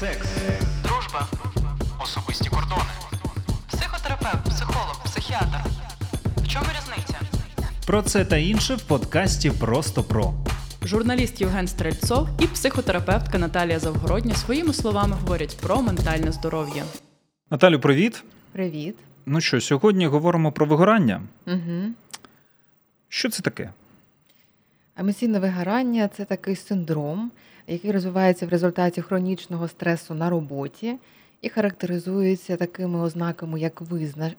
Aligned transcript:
секс, 0.00 0.28
дружба, 0.82 1.28
особисті 2.02 2.50
кордони. 2.50 2.90
психотерапевт, 3.68 4.44
психолог, 4.44 5.04
психіатр. 5.04 5.60
В 6.36 6.48
чому 6.48 6.66
різниця? 6.78 7.20
Про 7.86 8.02
це 8.02 8.24
та 8.24 8.36
інше 8.36 8.74
в 8.74 8.82
подкасті 8.82 9.50
Просто 9.50 10.02
про. 10.02 10.34
Журналіст 10.82 11.40
Євген 11.40 11.68
Стрельцов 11.68 12.28
і 12.38 12.46
психотерапевтка 12.46 13.38
Наталія 13.38 13.78
Завгородня 13.78 14.34
своїми 14.34 14.72
словами 14.72 15.16
говорять 15.20 15.58
про 15.62 15.82
ментальне 15.82 16.32
здоров'я. 16.32 16.84
Наталю, 17.50 17.80
привіт. 17.80 18.24
Привіт. 18.52 18.96
Ну 19.26 19.40
що, 19.40 19.60
сьогодні 19.60 20.06
говоримо 20.06 20.52
про 20.52 20.66
вигорання. 20.66 21.22
Угу. 21.46 21.92
Що 23.08 23.30
це 23.30 23.42
таке? 23.42 23.70
Емоційне 24.96 25.38
вигорання 25.38 26.08
це 26.08 26.24
такий 26.24 26.56
синдром, 26.56 27.30
який 27.70 27.92
розвивається 27.92 28.46
в 28.46 28.48
результаті 28.48 29.02
хронічного 29.02 29.68
стресу 29.68 30.14
на 30.14 30.30
роботі 30.30 30.96
і 31.42 31.48
характеризується 31.48 32.56
такими 32.56 33.00
ознаками, 33.00 33.60
як 33.60 33.82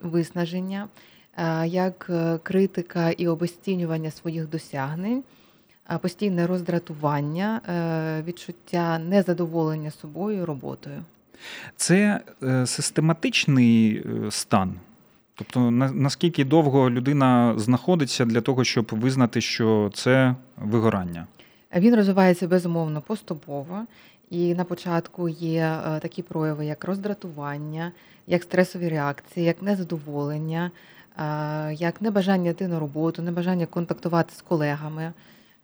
виснаження, 0.02 0.88
е, 1.36 1.66
як 1.68 2.06
е, 2.10 2.38
критика 2.42 3.10
і 3.10 3.28
обесцінювання 3.28 4.10
своїх 4.10 4.48
досягнень, 4.48 5.22
е, 5.90 5.98
постійне 5.98 6.46
роздратування, 6.46 7.60
відчуття 8.26 8.98
незадоволення 8.98 9.90
собою 9.90 10.46
роботою. 10.46 11.04
Це 11.76 12.20
систематичний 12.66 14.04
стан. 14.30 14.74
Тобто, 15.34 15.70
наскільки 15.70 16.44
довго 16.44 16.90
людина 16.90 17.54
знаходиться 17.58 18.24
для 18.24 18.40
того, 18.40 18.64
щоб 18.64 18.88
визнати, 18.92 19.40
що 19.40 19.90
це 19.94 20.34
вигорання? 20.56 21.26
Він 21.76 21.94
розвивається 21.96 22.48
безумовно 22.48 23.02
поступово, 23.02 23.86
і 24.30 24.54
на 24.54 24.64
початку 24.64 25.28
є 25.28 25.60
е, 25.60 26.00
такі 26.00 26.22
прояви, 26.22 26.66
як 26.66 26.84
роздратування, 26.84 27.92
як 28.26 28.42
стресові 28.42 28.88
реакції, 28.88 29.46
як 29.46 29.62
незадоволення, 29.62 30.70
е, 31.18 31.74
як 31.74 32.02
небажання 32.02 32.50
йти 32.50 32.68
на 32.68 32.78
роботу, 32.78 33.22
небажання 33.22 33.66
контактувати 33.66 34.34
з 34.34 34.42
колегами, 34.42 35.12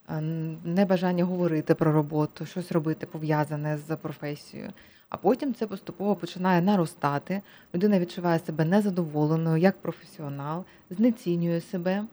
е, 0.09 0.21
небажання 0.65 1.25
говорити 1.25 1.75
про 1.75 1.93
роботу, 1.93 2.47
щось 2.47 2.73
робити 2.73 3.07
пов'язане 3.07 3.79
з 3.89 3.97
професією. 3.97 4.73
А 5.11 5.17
потім 5.17 5.55
це 5.55 5.67
поступово 5.67 6.17
починає 6.17 6.63
наростати. 6.63 7.43
Людина 7.75 8.01
відчуває 8.01 8.39
себе 8.39 8.65
незадоволеною 8.65 9.57
як 9.57 9.83
професіонал, 9.83 10.65
знецінює 10.91 11.61
себе. 11.61 12.05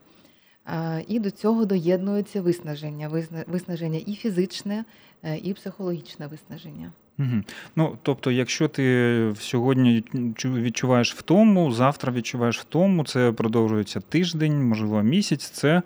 Е, 0.68 1.04
І 1.08 1.18
до 1.18 1.30
цього 1.30 1.64
доєднується 1.64 2.42
виснаження, 2.42 3.24
виснаження 3.46 4.00
і 4.06 4.14
фізичне, 4.14 4.84
е, 5.22 5.36
і 5.36 5.54
психологічне 5.54 6.26
виснаження. 6.26 6.92
Угу. 7.18 7.42
Ну, 7.76 7.98
тобто, 8.02 8.30
якщо 8.30 8.68
ти 8.68 9.34
сьогодні 9.38 10.04
відчуваєш 10.44 11.14
втому, 11.14 11.72
завтра 11.72 12.12
відчуваєш 12.12 12.58
втому, 12.58 13.04
це 13.04 13.32
продовжується 13.32 14.00
тиждень, 14.00 14.68
можливо, 14.68 15.02
місяць, 15.02 15.50
це 15.50 15.82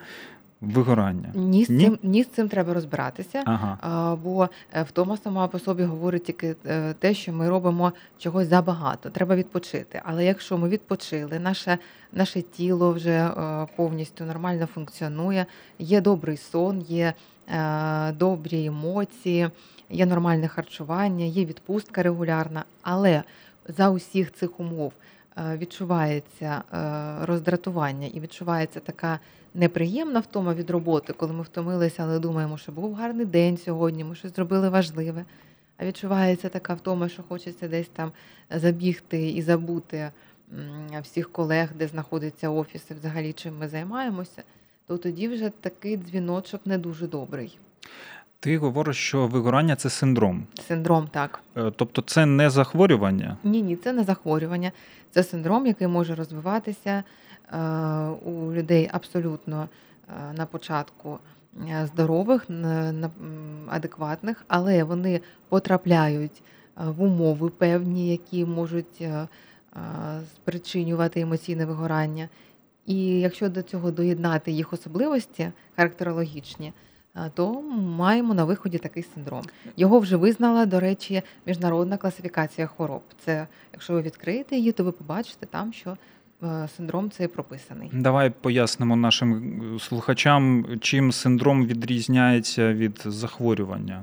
вигорання. 0.61 1.33
Ні 1.35 1.65
з 1.65 1.67
цим 1.67 1.99
ні 2.03 2.23
з 2.23 2.29
цим 2.29 2.49
треба 2.49 2.75
розбиратися. 2.75 3.43
Ага. 3.47 3.79
А, 3.81 4.17
Бо 4.17 4.49
е, 4.73 4.83
втома 4.83 5.17
сама 5.17 5.49
по 5.49 5.59
собі 5.59 5.83
говорить 5.83 6.25
тільки 6.25 6.57
е, 6.67 6.95
те, 6.99 7.15
що 7.15 7.33
ми 7.33 7.49
робимо 7.49 7.93
чогось 8.19 8.49
забагато. 8.49 9.11
Треба 9.11 9.37
відпочити. 9.37 10.03
Але 10.05 10.25
якщо 10.25 10.59
ми 10.59 10.69
відпочили, 10.69 11.39
наше, 11.39 11.79
наше 12.13 12.43
тіло 12.43 12.93
вже 12.93 13.11
е, 13.11 13.67
повністю 13.77 14.25
нормально 14.25 14.67
функціонує, 14.67 15.47
є 15.79 16.01
добрий 16.01 16.37
сон, 16.37 16.81
є 16.81 17.13
добрі 18.13 18.65
емоції, 18.67 19.51
є 19.91 20.07
нормальне 20.07 20.49
харчування, 20.49 21.25
є 21.25 21.45
відпустка 21.45 22.03
регулярна. 22.03 22.65
Але 22.83 23.23
за 23.69 23.91
усіх 23.91 24.33
цих 24.33 24.61
умов 24.61 24.93
відчувається 25.57 26.63
роздратування 27.23 28.07
і 28.07 28.21
відчувається 28.21 28.81
така 28.81 29.19
неприємна 29.55 30.21
втома 30.21 30.55
від 30.55 30.71
роботи, 30.71 31.13
коли 31.13 31.33
ми 31.33 31.43
втомилися, 31.43 32.03
але 32.03 32.19
думаємо, 32.19 32.59
що 32.59 32.73
був 32.73 32.95
гарний 32.95 33.27
день 33.27 33.57
сьогодні, 33.57 34.05
ми 34.05 34.15
щось 34.15 34.35
зробили 34.37 34.69
важливе. 34.69 35.25
А 35.77 35.87
відчувається 35.87 36.49
така 36.49 36.75
втома, 36.75 37.09
що 37.09 37.23
хочеться 37.23 37.69
десь 37.69 37.89
там 37.89 38.13
забігти 38.51 39.31
і 39.31 39.43
забути 39.43 40.13
всіх 41.03 41.33
колег, 41.33 41.71
де 41.75 41.87
знаходиться 41.87 42.51
офіс, 42.51 42.91
і 42.91 42.95
взагалі 42.95 43.33
чим 43.33 43.59
ми 43.59 43.69
займаємося, 43.69 44.43
то 44.87 44.99
тоді 44.99 45.29
вже 45.29 45.51
такий 45.51 45.97
дзвіночок 45.97 46.67
не 46.67 46.79
дуже 46.79 47.07
добрий. 47.07 47.59
Ти 48.43 48.59
говориш, 48.59 48.97
що 48.97 49.27
вигорання 49.27 49.77
це 49.77 49.91
синдром. 49.91 50.47
Синдром 50.69 51.09
так. 51.13 51.43
Е, 51.57 51.73
Тобто 51.77 52.03
це 52.03 52.27
не 52.27 52.51
захворювання. 52.51 53.37
Ні, 53.45 53.63
ні, 53.63 53.77
це 53.77 53.93
не 53.93 54.05
захворювання. 54.05 54.73
Це 55.11 55.23
синдром, 55.23 55.67
який 55.67 55.87
може 55.89 56.15
розвиватися 56.15 57.05
е, 57.53 57.59
у 58.09 58.53
людей 58.53 58.89
абсолютно 58.93 59.69
е, 60.09 60.33
на 60.33 60.47
початку 60.47 61.19
здорових, 61.85 62.47
адекватних, 63.69 64.45
але 64.49 64.85
вони 64.85 65.21
потрапляють 65.49 66.43
в 66.77 67.03
умови 67.03 67.49
певні, 67.49 68.11
які 68.11 68.45
можуть 68.45 69.03
спричинювати 70.35 71.21
емоційне 71.21 71.67
вигорання. 71.67 72.29
І 72.87 73.21
якщо 73.21 73.49
до 73.49 73.63
цього 73.63 73.91
доєднати 73.91 74.53
їх 74.53 74.73
особливості 74.73 75.53
характерологічні, 75.77 76.73
то 77.35 77.63
маємо 77.73 78.35
на 78.35 78.45
виході 78.45 78.79
такий 78.79 79.03
синдром. 79.15 79.43
Його 79.77 79.99
вже 79.99 80.17
визнала, 80.17 80.67
до 80.67 80.81
речі, 80.81 81.23
міжнародна 81.47 81.97
класифікація 81.97 82.67
хвороб. 82.67 83.03
Це 83.25 83.47
якщо 83.73 83.93
ви 83.93 84.03
відкриєте 84.03 84.57
її, 84.57 84.73
то 84.73 84.85
ви 84.85 84.93
побачите 84.93 85.47
там, 85.47 85.73
що 85.73 85.97
е, 86.43 86.69
синдром 86.77 87.11
цей 87.11 87.29
прописаний. 87.29 87.91
Давай 87.93 88.31
пояснимо 88.31 88.97
нашим 88.97 89.63
е, 89.77 89.79
слухачам, 89.79 90.67
чим 90.81 91.13
синдром 91.13 91.67
відрізняється 91.67 92.73
від 92.73 93.03
захворювання. 93.05 94.03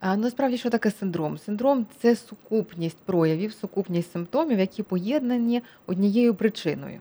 А 0.00 0.16
насправді, 0.16 0.58
що 0.58 0.70
таке 0.70 0.90
синдром? 0.90 1.38
Синдром 1.38 1.86
це 1.98 2.16
сукупність 2.16 2.98
проявів, 3.04 3.52
сукупність 3.52 4.12
симптомів, 4.12 4.58
які 4.58 4.82
поєднані 4.82 5.62
однією 5.86 6.34
причиною. 6.34 7.00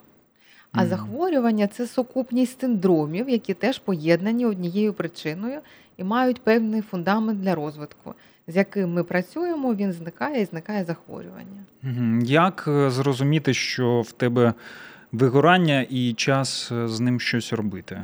А 0.71 0.85
захворювання 0.85 1.67
це 1.67 1.87
сукупність 1.87 2.59
синдромів, 2.59 3.29
які 3.29 3.53
теж 3.53 3.79
поєднані 3.79 4.45
однією 4.45 4.93
причиною 4.93 5.59
і 5.97 6.03
мають 6.03 6.41
певний 6.41 6.81
фундамент 6.81 7.41
для 7.41 7.55
розвитку, 7.55 8.13
з 8.47 8.55
яким 8.55 8.93
ми 8.93 9.03
працюємо, 9.03 9.73
він 9.73 9.93
зникає 9.93 10.41
і 10.41 10.45
зникає 10.45 10.85
захворювання. 10.85 11.61
Як 12.25 12.65
е, 12.67 12.89
зрозуміти, 12.89 13.53
що 13.53 14.01
в 14.01 14.11
тебе 14.11 14.53
вигорання 15.11 15.85
і 15.89 16.13
час 16.13 16.71
е, 16.71 16.87
з 16.87 16.99
ним 16.99 17.19
щось 17.19 17.53
робити? 17.53 18.01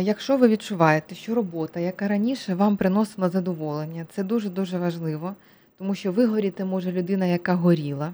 Якщо 0.00 0.36
ви 0.36 0.48
відчуваєте, 0.48 1.14
що 1.14 1.34
робота, 1.34 1.80
яка 1.80 2.08
раніше 2.08 2.54
вам 2.54 2.76
приносила 2.76 3.28
задоволення, 3.28 4.06
це 4.10 4.22
дуже 4.22 4.48
дуже 4.48 4.78
важливо, 4.78 5.34
тому 5.78 5.94
що 5.94 6.12
вигоріти 6.12 6.64
може 6.64 6.92
людина, 6.92 7.26
яка 7.26 7.54
горіла. 7.54 8.12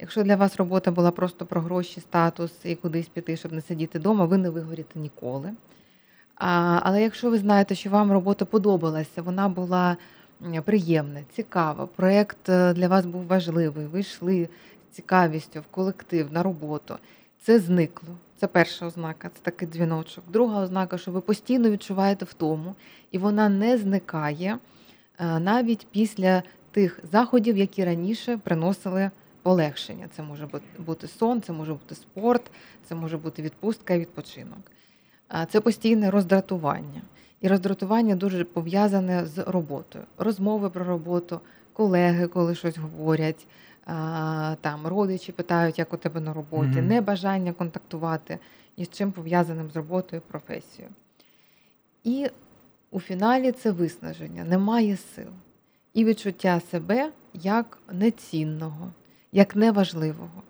Якщо 0.00 0.22
для 0.22 0.36
вас 0.36 0.56
робота 0.56 0.90
була 0.90 1.10
просто 1.10 1.46
про 1.46 1.60
гроші, 1.60 2.00
статус 2.00 2.52
і 2.64 2.74
кудись 2.74 3.08
піти, 3.08 3.36
щоб 3.36 3.52
не 3.52 3.60
сидіти 3.60 3.98
вдома, 3.98 4.24
ви 4.24 4.38
не 4.38 4.50
вигоріте 4.50 4.98
ніколи. 4.98 5.52
А, 6.36 6.80
але 6.82 7.02
якщо 7.02 7.30
ви 7.30 7.38
знаєте, 7.38 7.74
що 7.74 7.90
вам 7.90 8.12
робота 8.12 8.44
подобалася, 8.44 9.22
вона 9.22 9.48
була 9.48 9.96
приємна, 10.64 11.20
цікава, 11.32 11.86
проєкт 11.86 12.48
е, 12.48 12.72
для 12.72 12.88
вас 12.88 13.06
був 13.06 13.26
важливий, 13.26 13.86
ви 13.86 14.00
йшли 14.00 14.48
з 14.90 14.94
цікавістю 14.94 15.60
в 15.60 15.66
колектив 15.70 16.32
на 16.32 16.42
роботу, 16.42 16.94
це 17.42 17.58
зникло. 17.58 18.08
Це 18.36 18.46
перша 18.46 18.86
ознака, 18.86 19.30
це 19.34 19.40
такий 19.42 19.68
дзвіночок. 19.68 20.24
Друга 20.32 20.62
ознака, 20.62 20.98
що 20.98 21.10
ви 21.10 21.20
постійно 21.20 21.70
відчуваєте 21.70 22.24
втому, 22.24 22.74
і 23.10 23.18
вона 23.18 23.48
не 23.48 23.78
зникає 23.78 24.58
е, 25.18 25.38
навіть 25.38 25.86
після 25.90 26.42
тих 26.70 27.00
заходів, 27.12 27.56
які 27.56 27.84
раніше 27.84 28.36
приносили 28.36 29.10
полегшення. 29.42 30.08
Це 30.16 30.22
може 30.22 30.48
бути 30.78 31.06
сон, 31.06 31.42
це 31.42 31.52
може 31.52 31.72
бути 31.72 31.94
спорт, 31.94 32.50
це 32.84 32.94
може 32.94 33.18
бути 33.18 33.42
відпустка 33.42 33.94
і 33.94 33.98
відпочинок. 33.98 34.72
Це 35.50 35.60
постійне 35.60 36.10
роздратування. 36.10 37.02
І 37.40 37.48
роздратування 37.48 38.16
дуже 38.16 38.44
пов'язане 38.44 39.26
з 39.26 39.38
роботою. 39.38 40.04
Розмови 40.18 40.70
про 40.70 40.84
роботу, 40.84 41.40
колеги, 41.72 42.26
коли 42.26 42.54
щось 42.54 42.78
говорять, 42.78 43.46
там 44.60 44.86
родичі 44.86 45.32
питають, 45.32 45.78
як 45.78 45.92
у 45.92 45.96
тебе 45.96 46.20
на 46.20 46.32
роботі, 46.32 46.78
Мгм. 46.78 46.86
небажання 46.86 47.52
контактувати 47.52 48.38
ні 48.76 48.84
з 48.84 48.90
чим 48.90 49.12
пов'язаним 49.12 49.70
з 49.70 49.76
роботою, 49.76 50.22
професією. 50.28 50.94
І 52.04 52.26
у 52.90 53.00
фіналі 53.00 53.52
це 53.52 53.70
виснаження, 53.70 54.44
немає 54.44 54.96
сил. 54.96 55.28
І 55.94 56.04
відчуття 56.04 56.60
себе 56.70 57.12
як 57.34 57.78
нецінного, 57.92 58.92
як 59.32 59.56
неважливого. 59.56 60.42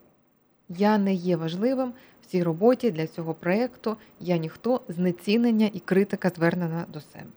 Я 0.69 0.99
не 0.99 1.15
є 1.15 1.37
важливим 1.37 1.93
в 2.23 2.27
цій 2.27 2.43
роботі 2.43 2.91
для 2.91 3.07
цього 3.07 3.35
проєкту, 3.35 3.97
я 4.21 4.37
ніхто 4.37 4.81
знецінення 4.89 5.71
і 5.73 5.81
критика 5.81 6.29
звернена 6.29 6.85
до 6.93 7.01
себе. 7.01 7.31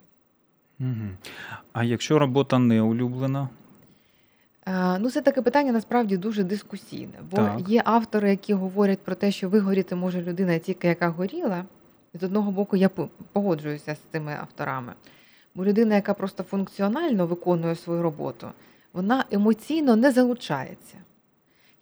А 1.73 1.83
якщо 1.83 2.19
робота 2.19 2.59
не 2.59 2.81
улюблена? 2.81 3.49
Е, 4.67 4.99
Ну, 4.99 5.09
це 5.11 5.21
таке 5.21 5.41
питання 5.41 5.71
насправді 5.71 6.17
дуже 6.17 6.43
дискусійне, 6.43 7.13
бо 7.31 7.37
Так. 7.37 7.69
є 7.69 7.81
автори, 7.85 8.29
які 8.29 8.53
говорять 8.53 8.99
про 8.99 9.15
те, 9.15 9.31
що 9.31 9.49
вигоріти 9.49 9.95
може 9.95 10.21
людина 10.21 10.57
тільки 10.59 10.87
яка 10.87 11.09
горіла. 11.09 11.65
З 12.13 12.23
одного 12.23 12.51
боку, 12.51 12.75
я 12.77 12.89
погоджуюся 13.33 13.95
з 13.95 13.99
цими 14.11 14.37
авторами. 14.41 14.93
Бо 15.55 15.65
людина, 15.65 15.95
яка 15.95 16.13
просто 16.13 16.43
функціонально 16.43 17.27
виконує 17.27 17.75
свою 17.75 18.01
роботу, 18.01 18.47
вона 18.93 19.25
емоційно 19.31 19.95
не 19.95 20.11
залучається. 20.11 20.97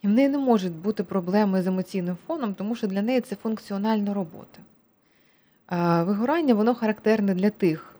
І 0.02 0.06
в 0.06 0.10
неї 0.10 0.28
не 0.28 0.38
можуть 0.38 0.72
бути 0.72 1.04
проблеми 1.04 1.62
з 1.62 1.66
емоційним 1.66 2.16
фоном, 2.26 2.54
тому 2.54 2.74
що 2.74 2.86
для 2.86 3.02
неї 3.02 3.20
це 3.20 3.36
функціональна 3.36 4.14
робота. 4.14 4.58
Вигорання 6.04 6.54
воно 6.54 6.74
характерне 6.74 7.34
для 7.34 7.50
тих 7.50 7.96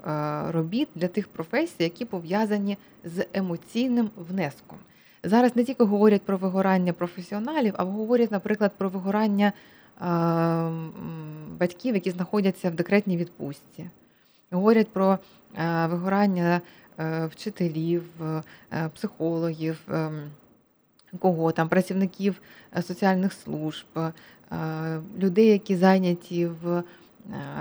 робіт, 0.49 0.89
для 0.95 1.09
тих 1.09 1.29
професій, 1.29 1.83
які 1.83 2.05
пов'язані 2.05 2.79
з 3.05 3.27
емоційним 3.33 4.11
внеском. 4.17 4.79
Зараз 5.25 5.57
не 5.57 5.65
тільки 5.65 5.85
говорять 5.85 6.23
про 6.23 6.37
вигорання 6.37 6.93
професіоналів, 6.93 7.75
а 7.77 7.85
говорять, 7.85 8.31
наприклад, 8.31 8.73
про 8.79 8.89
вигорання 8.89 9.53
батьків, 11.59 11.95
які 11.95 12.11
знаходяться 12.11 12.71
в 12.71 12.75
декретній 12.75 13.17
відпустці. 13.17 13.91
Говорять 14.51 14.89
про 14.89 15.19
вигорання 15.89 16.61
е, 16.99 17.27
вчителів, 17.27 18.05
е, 18.23 18.43
психологів, 18.95 19.79
ем, 19.93 20.31
кого 21.19 21.53
там, 21.53 21.69
працівників 21.69 22.43
е, 22.77 22.83
соціальних 22.83 23.33
служб, 23.33 23.87
е, 23.97 24.13
людей, 25.19 25.47
які 25.47 25.77
зайняті 25.77 26.47
в 26.47 26.83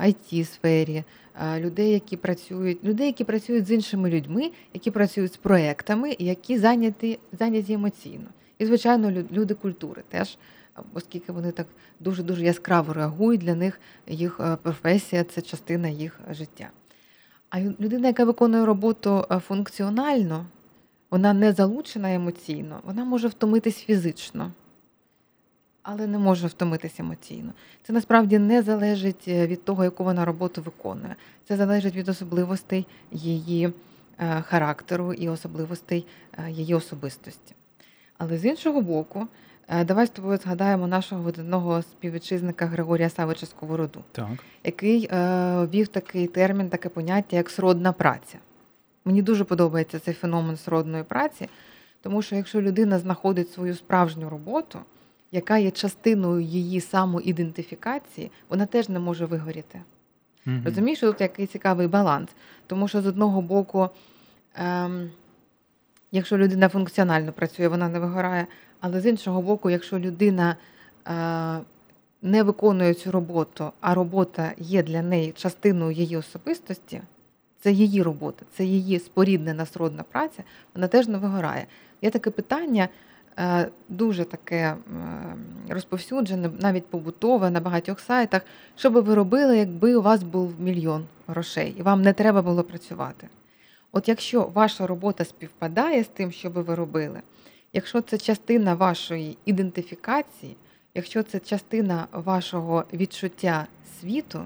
it 0.04 0.44
сфері 0.46 1.04
людей, 1.58 1.92
які 1.92 2.18
працюють, 2.18 2.84
людей, 2.84 3.08
які 3.08 3.24
працюють 3.24 3.66
з 3.66 3.72
іншими 3.72 4.10
людьми, 4.10 4.52
які 4.74 4.92
працюють 4.92 5.34
з 5.34 5.38
проектами, 5.38 6.16
які 6.20 6.58
зайняті, 6.58 7.20
зайняті 7.40 7.74
емоційно. 7.74 8.26
І, 8.62 8.66
звичайно, 8.66 9.12
люди 9.12 9.54
культури 9.54 10.04
теж, 10.10 10.38
оскільки 10.94 11.32
вони 11.32 11.52
так 11.52 11.68
дуже 12.00 12.24
дуже 12.24 12.46
яскраво 12.46 12.94
реагують, 12.94 13.42
для 13.42 13.56
них 13.56 13.80
їх 14.08 14.40
е, 14.40 14.58
професія 14.62 15.24
це 15.24 15.42
частина 15.42 15.88
їх 15.88 16.20
життя. 16.32 16.70
А 17.50 17.60
людина, 17.60 18.08
яка 18.08 18.26
виконує 18.26 18.66
роботу 18.66 19.26
е, 19.32 19.40
функціонально, 19.40 20.46
вона 21.12 21.34
не 21.34 21.54
залучена 21.54 22.14
емоційно, 22.14 22.80
вона 22.84 23.06
може 23.06 23.28
втомитись 23.28 23.78
фізично, 23.78 24.52
але 25.84 26.08
не 26.08 26.18
може 26.18 26.48
втомитись 26.48 27.00
емоційно. 27.00 27.54
Це 27.84 27.94
насправді 27.94 28.40
не 28.40 28.62
залежить 28.62 29.26
е, 29.28 29.48
від 29.48 29.66
того, 29.66 29.84
яку 29.84 30.04
вона 30.04 30.26
роботу 30.26 30.62
виконує. 30.62 31.16
Це 31.48 31.58
залежить 31.58 31.96
від 31.96 32.10
особливостей 32.10 32.88
її 33.12 33.74
е, 34.20 34.42
характеру 34.42 35.14
і 35.14 35.30
особливостей 35.30 36.06
е, 36.38 36.52
її 36.52 36.76
особистості. 36.76 37.56
Але 38.18 38.38
з 38.38 38.46
іншого 38.46 38.82
боку, 38.82 39.28
давай 39.86 40.06
з 40.06 40.10
тобою 40.10 40.38
згадаємо 40.38 40.88
нашого 40.88 41.22
видатного 41.22 41.82
співвітчизника 41.82 42.66
Григорія 42.66 43.10
Савича 43.10 43.46
Сковороду 43.46 44.04
Так. 44.12 44.30
який 44.64 45.10
ввів 45.68 45.88
такий 45.88 46.28
термін, 46.28 46.70
таке 46.70 46.90
поняття, 46.90 47.38
як 47.38 47.50
сродна 47.50 47.92
праця. 47.92 48.38
Мені 49.06 49.22
дуже 49.22 49.44
подобається 49.44 50.00
цей 50.00 50.14
феномен 50.14 50.58
сродної 50.58 51.04
праці, 51.04 51.50
тому 52.02 52.22
що 52.22 52.36
якщо 52.36 52.62
людина 52.62 53.00
знаходить 53.00 53.52
свою 53.52 53.76
справжню 53.76 54.30
роботу, 54.30 54.80
яка 55.32 55.58
є 55.58 55.72
частиною 55.72 56.42
її 56.42 56.82
самоідентифікації, 56.82 58.32
вона 58.50 58.66
теж 58.66 58.90
не 58.90 59.00
може 59.00 59.26
вигоріти. 59.26 59.82
Мгм. 60.46 60.62
Розумієш, 60.66 60.98
що 60.98 61.12
тут 61.12 61.22
який 61.22 61.48
цікавий 61.48 61.88
баланс. 61.88 62.30
Тому 62.68 62.88
що 62.88 63.02
з 63.02 63.06
одного 63.06 63.42
боку, 63.42 63.90
ем, 64.56 65.12
якщо 66.12 66.38
людина 66.38 66.70
функціонально 66.70 67.32
працює, 67.32 67.68
вона 67.68 67.90
не 67.90 68.00
вигорає. 68.00 68.48
Але 68.80 69.02
з 69.02 69.06
іншого 69.06 69.42
боку, 69.42 69.70
якщо 69.70 70.00
людина 70.00 70.56
е, 71.08 71.60
не 72.22 72.44
виконує 72.44 72.94
цю 72.94 73.12
роботу, 73.12 73.72
а 73.82 73.96
робота 73.96 74.54
є 74.58 74.84
для 74.84 75.02
неї 75.02 75.32
частиною 75.32 75.92
її 75.92 76.18
особистості, 76.18 77.02
це 77.62 77.72
її 77.72 78.04
робота, 78.04 78.46
це 78.54 78.66
її 78.66 79.00
споріднена 79.00 79.66
сродна 79.66 80.04
праця, 80.04 80.44
вона 80.76 80.88
теж 80.88 81.08
не 81.08 81.18
вигорає. 81.18 81.66
Є 82.02 82.10
таке 82.10 82.30
питання. 82.32 82.90
е, 83.40 83.70
Дуже 83.90 84.26
таке 84.26 84.76
розповсюджене, 85.70 86.50
навіть 86.60 86.86
побутове 86.86 87.50
на 87.50 87.60
багатьох 87.60 88.00
сайтах. 88.00 88.42
Що 88.76 88.90
би 88.90 89.02
ви 89.02 89.16
робили, 89.16 89.58
якби 89.58 89.96
у 89.96 90.02
вас 90.02 90.24
був 90.24 90.54
мільйон 90.60 91.06
грошей, 91.28 91.76
і 91.78 91.82
вам 91.82 92.02
не 92.02 92.14
треба 92.14 92.42
було 92.42 92.64
працювати? 92.64 93.28
От 93.92 94.08
якщо 94.08 94.42
ваша 94.54 94.88
робота 94.88 95.26
співпадає 95.26 96.04
з 96.04 96.08
тим, 96.08 96.32
що 96.32 96.50
би 96.50 96.62
ви 96.62 96.76
робили, 96.76 97.22
якщо 97.74 98.02
це 98.02 98.18
частина 98.18 98.74
вашої 98.74 99.38
ідентифікації, 99.46 100.58
якщо 100.96 101.24
це 101.24 101.40
частина 101.40 102.08
вашого 102.12 102.86
відчуття 102.94 103.68
світу, 104.00 104.40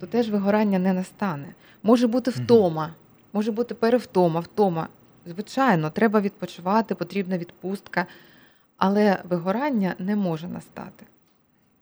то 0.00 0.06
теж 0.06 0.30
вигорання 0.30 0.78
не 0.78 0.92
настане. 0.92 1.54
Може 1.82 2.06
бути 2.06 2.30
втома, 2.30 2.94
може 3.32 3.52
бути 3.52 3.74
перевтома, 3.74 4.40
втома. 4.40 4.88
Звичайно, 5.26 5.90
треба 5.90 6.20
відпочивати, 6.20 6.94
потрібна 6.94 7.38
відпустка, 7.38 8.06
але 8.76 9.22
вигорання 9.28 9.94
не 9.98 10.16
може 10.16 10.48
настати. 10.48 11.06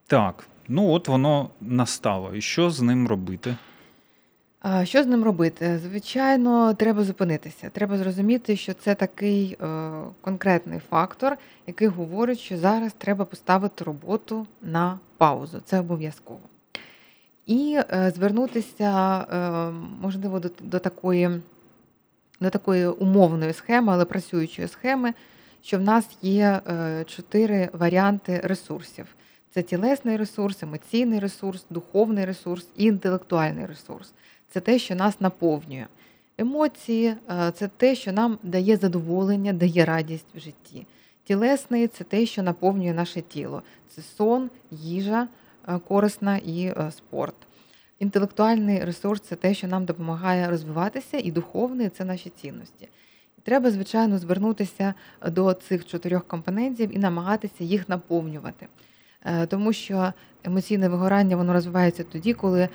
Так. 0.06 0.46
Ну 0.68 0.90
от 0.90 1.08
воно 1.08 1.50
настало. 1.60 2.34
І 2.34 2.40
що 2.40 2.70
з 2.70 2.80
ним 2.80 3.08
робити? 3.08 3.56
А 4.60 4.84
Що 4.84 5.02
з 5.02 5.06
ним 5.06 5.24
робити? 5.24 5.78
Звичайно, 5.78 6.74
треба 6.74 7.04
зупинитися. 7.04 7.70
Треба 7.70 7.98
зрозуміти, 7.98 8.56
що 8.56 8.74
це 8.74 8.94
такий 8.94 9.56
е, 9.60 9.90
конкретний 10.20 10.80
фактор, 10.90 11.36
який 11.66 11.88
говорить, 11.88 12.38
що 12.38 12.58
зараз 12.58 12.92
треба 12.92 13.24
поставити 13.24 13.84
роботу 13.84 14.46
на 14.62 14.98
паузу. 15.16 15.60
Це 15.64 15.80
обов'язково. 15.80 16.40
І 17.46 17.78
е, 17.92 18.12
звернутися, 18.16 19.18
е, 19.20 19.70
можливо, 20.00 20.40
до, 20.40 20.50
до 20.60 20.78
такої 20.78 21.40
до 22.40 22.50
такої 22.50 22.86
умовної 22.86 23.52
схеми, 23.52 23.92
але 23.92 24.04
працюючої 24.04 24.68
схеми, 24.68 25.14
що 25.62 25.78
в 25.78 25.80
нас 25.80 26.18
є 26.22 26.60
е, 26.68 27.04
чотири 27.04 27.68
варіанти 27.72 28.40
ресурсів: 28.44 29.06
це 29.50 29.62
тілесний 29.62 30.16
ресурс, 30.16 30.62
емоційний 30.62 31.18
ресурс, 31.18 31.66
духовний 31.70 32.24
ресурс 32.24 32.68
і 32.76 32.84
інтелектуальний 32.84 33.66
ресурс. 33.66 34.12
Це 34.48 34.60
те, 34.60 34.78
що 34.78 34.94
нас 34.94 35.20
наповнює. 35.20 35.86
Емоції 36.38 37.14
це 37.54 37.68
те, 37.76 37.94
що 37.94 38.12
нам 38.12 38.38
дає 38.42 38.76
задоволення, 38.76 39.52
дає 39.52 39.84
радість 39.84 40.26
в 40.34 40.40
житті. 40.40 40.86
Тілесний 41.24 41.88
це 41.88 42.04
те, 42.04 42.26
що 42.26 42.42
наповнює 42.42 42.92
наше 42.92 43.20
тіло. 43.20 43.62
Це 43.88 44.02
сон, 44.02 44.50
їжа 44.70 45.28
корисна 45.88 46.36
і 46.36 46.66
е, 46.66 46.90
спорт. 46.90 47.34
Інтелектуальний 47.98 48.84
ресурс 48.84 49.20
це 49.20 49.36
те, 49.36 49.54
що 49.54 49.68
нам 49.68 49.84
допомагає 49.84 50.50
розвиватися, 50.50 51.18
і 51.18 51.30
духовний 51.30 51.88
це 51.88 52.04
наші 52.04 52.30
цінності. 52.30 52.88
Треба, 53.42 53.70
звичайно, 53.70 54.18
звернутися 54.18 54.94
до 55.26 55.52
цих 55.54 55.86
чотирьох 55.86 56.24
компонентів 56.24 56.96
і 56.96 56.98
намагатися 56.98 57.64
їх 57.64 57.88
наповнювати. 57.88 58.66
Е, 59.24 59.46
Тому 59.46 59.72
що 59.72 60.12
емоційне 60.44 60.88
вигорання 60.88 61.36
воно 61.36 61.52
розвивається 61.52 62.04
тоді, 62.04 62.32
коли 62.34 62.68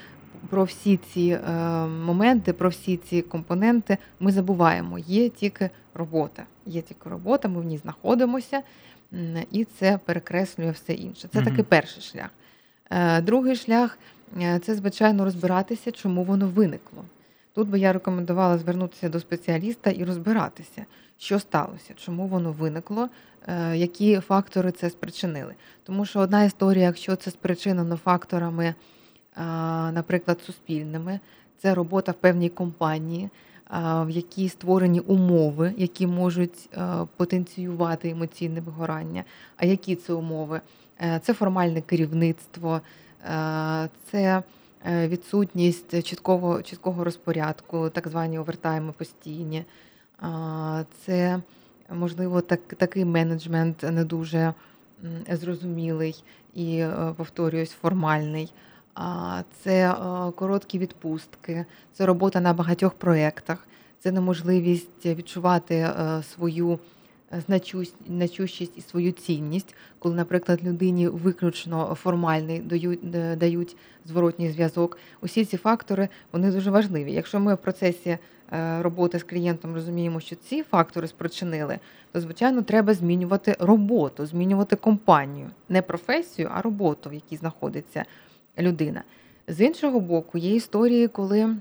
про 0.50 0.64
всі 0.64 0.96
ці 0.96 1.38
е, 1.48 1.52
моменти, 1.86 2.52
про 2.52 2.68
всі 2.68 2.96
ці 2.96 3.22
компоненти 3.22 3.98
ми 4.20 4.32
забуваємо. 4.32 4.98
Є 4.98 5.28
тільки 5.28 5.70
робота. 5.94 6.46
Є 6.66 6.82
тільки 6.82 7.10
робота, 7.10 7.48
ми 7.48 7.60
в 7.60 7.64
ній 7.64 7.78
знаходимося, 7.78 8.62
і 9.50 9.64
це 9.64 9.98
перекреслює 10.04 10.70
все 10.70 10.92
інше. 10.92 11.28
Це 11.32 11.42
такий 11.42 11.64
перший 11.64 12.02
шлях. 12.02 12.30
Е, 12.92 13.20
Другий 13.20 13.56
шлях 13.56 13.98
е, 14.40 14.58
це, 14.58 14.74
звичайно, 14.74 15.24
розбиратися, 15.24 15.92
чому 15.92 16.24
воно 16.24 16.48
виникло. 16.48 17.04
Тут 17.54 17.68
би 17.68 17.78
я 17.78 17.92
рекомендувала 17.92 18.58
звернутися 18.58 19.08
до 19.08 19.20
спеціаліста 19.20 19.90
і 19.90 20.04
розбиратися, 20.04 20.84
що 21.18 21.38
сталося, 21.38 21.94
чому 21.96 22.26
воно 22.26 22.52
виникло, 22.52 23.08
е, 23.46 23.76
які 23.76 24.20
фактори 24.20 24.72
це 24.72 24.90
спричинили. 24.90 25.54
Тому 25.84 26.04
що 26.06 26.20
одна 26.20 26.44
історія, 26.44 26.84
якщо 26.84 27.16
це 27.16 27.30
спричинено 27.30 27.96
факторами, 27.96 28.74
наприклад, 29.92 30.40
суспільними, 30.40 31.20
це 31.58 31.74
робота 31.74 32.12
в 32.12 32.14
певній 32.14 32.48
компанії, 32.48 33.30
в 33.80 34.10
якій 34.10 34.48
створені 34.48 35.00
умови, 35.00 35.74
які 35.76 36.06
можуть 36.06 36.70
потенціювати 37.16 38.10
емоційне 38.10 38.60
вигорання. 38.60 39.24
А 39.56 39.66
які 39.66 39.96
це 39.96 40.12
умови? 40.12 40.60
Е, 41.02 41.20
Це 41.22 41.34
формальне 41.34 41.80
керівництво, 41.80 42.80
е, 43.24 43.88
це 44.10 44.42
е, 44.86 45.08
відсутність 45.08 46.02
чіткого, 46.02 46.62
чіткого 46.62 47.04
розпорядку, 47.04 47.90
так 47.90 48.08
звані 48.08 48.38
овертайми 48.38 48.92
постійні. 48.92 49.64
Це, 51.04 51.42
можливо, 51.90 52.40
так, 52.40 52.60
такий 52.60 53.04
менеджмент 53.04 53.82
не 53.82 54.04
дуже 54.04 54.54
зрозумілий 55.30 56.24
і, 56.54 56.84
повторююсь, 57.16 57.70
формальний. 57.70 58.52
Це 59.62 59.94
короткі 60.36 60.78
відпустки, 60.78 61.64
це 61.92 62.06
робота 62.06 62.40
на 62.40 62.52
багатьох 62.52 62.94
проєктах, 62.94 63.68
це 63.98 64.12
неможливість 64.12 65.06
відчувати 65.06 65.90
свою 66.34 66.78
значущість 67.40 68.78
і 68.78 68.80
свою 68.80 69.12
цінність, 69.12 69.74
коли, 69.98 70.14
наприклад, 70.14 70.64
людині 70.64 71.08
виключно 71.08 71.94
формальний 71.94 72.60
дають, 73.36 73.76
зворотній 74.04 74.50
зв'язок. 74.50 74.98
Усі 75.20 75.44
ці 75.44 75.56
фактори 75.56 76.08
вони 76.32 76.50
дуже 76.50 76.70
важливі. 76.70 77.12
Якщо 77.12 77.40
ми 77.40 77.54
в 77.54 77.58
процесі 77.58 78.18
е, 78.52 78.82
роботи 78.82 79.18
з 79.18 79.22
клієнтом 79.22 79.74
розуміємо, 79.74 80.20
що 80.20 80.36
ці 80.36 80.62
фактори 80.62 81.08
спричинили, 81.08 81.78
то 82.12 82.20
звичайно 82.20 82.62
треба 82.62 82.94
змінювати 82.94 83.56
роботу, 83.58 84.26
змінювати 84.26 84.76
компанію, 84.76 85.50
не 85.68 85.82
професію, 85.82 86.50
а 86.54 86.62
роботу, 86.62 87.10
в 87.10 87.14
якій 87.14 87.36
знаходиться 87.36 88.04
людина. 88.58 89.02
З 89.48 89.60
іншого 89.60 90.00
боку, 90.00 90.38
є 90.38 90.54
історії, 90.54 91.08
коли 91.08 91.56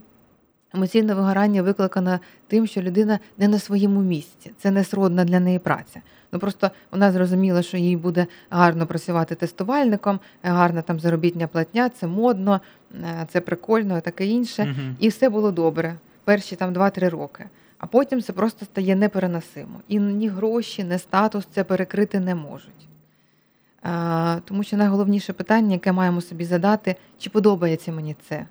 емоційне 0.73 1.13
вигорання 1.13 1.61
викликане 1.61 2.19
тим, 2.47 2.67
що 2.67 2.81
людина 2.81 3.19
не 3.37 3.47
на 3.47 3.59
своєму 3.59 4.01
місці. 4.01 4.51
Це 4.57 4.71
не 4.71 4.83
сродна 4.83 5.25
для 5.25 5.39
неї 5.39 5.59
праця. 5.59 6.01
Ну 6.31 6.39
просто 6.39 6.71
вона 6.91 7.11
зрозуміла, 7.11 7.61
що 7.61 7.77
їй 7.77 7.97
буде 7.97 8.27
гарно 8.49 8.87
працювати 8.87 9.35
тестувальником, 9.35 10.19
гарна 10.43 10.81
там 10.81 10.99
заробітня 10.99 11.47
платня, 11.47 11.89
це 11.89 12.07
модно, 12.07 12.61
е, 12.93 13.27
це 13.29 13.41
прикольно, 13.41 14.01
таке 14.01 14.25
інше. 14.25 14.65
Мгм. 14.65 14.95
І 14.99 15.09
все 15.09 15.29
було 15.29 15.51
добре 15.51 15.95
перші 16.23 16.55
там 16.55 16.73
2-3 16.73 17.09
роки. 17.09 17.45
А 17.77 17.87
потім 17.87 18.21
це 18.21 18.33
просто 18.33 18.65
стає 18.65 18.95
непереносимо. 18.95 19.81
І 19.87 19.99
ні 19.99 20.27
гроші, 20.27 20.83
ні 20.83 20.97
статус 20.97 21.47
це 21.51 21.63
перекрити 21.63 22.19
не 22.19 22.35
можуть. 22.35 22.87
А, 23.81 24.39
тому 24.45 24.63
що 24.63 24.77
найголовніше 24.77 25.33
питання, 25.33 25.73
яке 25.73 25.91
маємо 25.91 26.21
собі 26.21 26.45
задати, 26.45 26.95
чи 27.19 27.29
подобається 27.29 27.91
мені 27.91 28.15
це? 28.29 28.45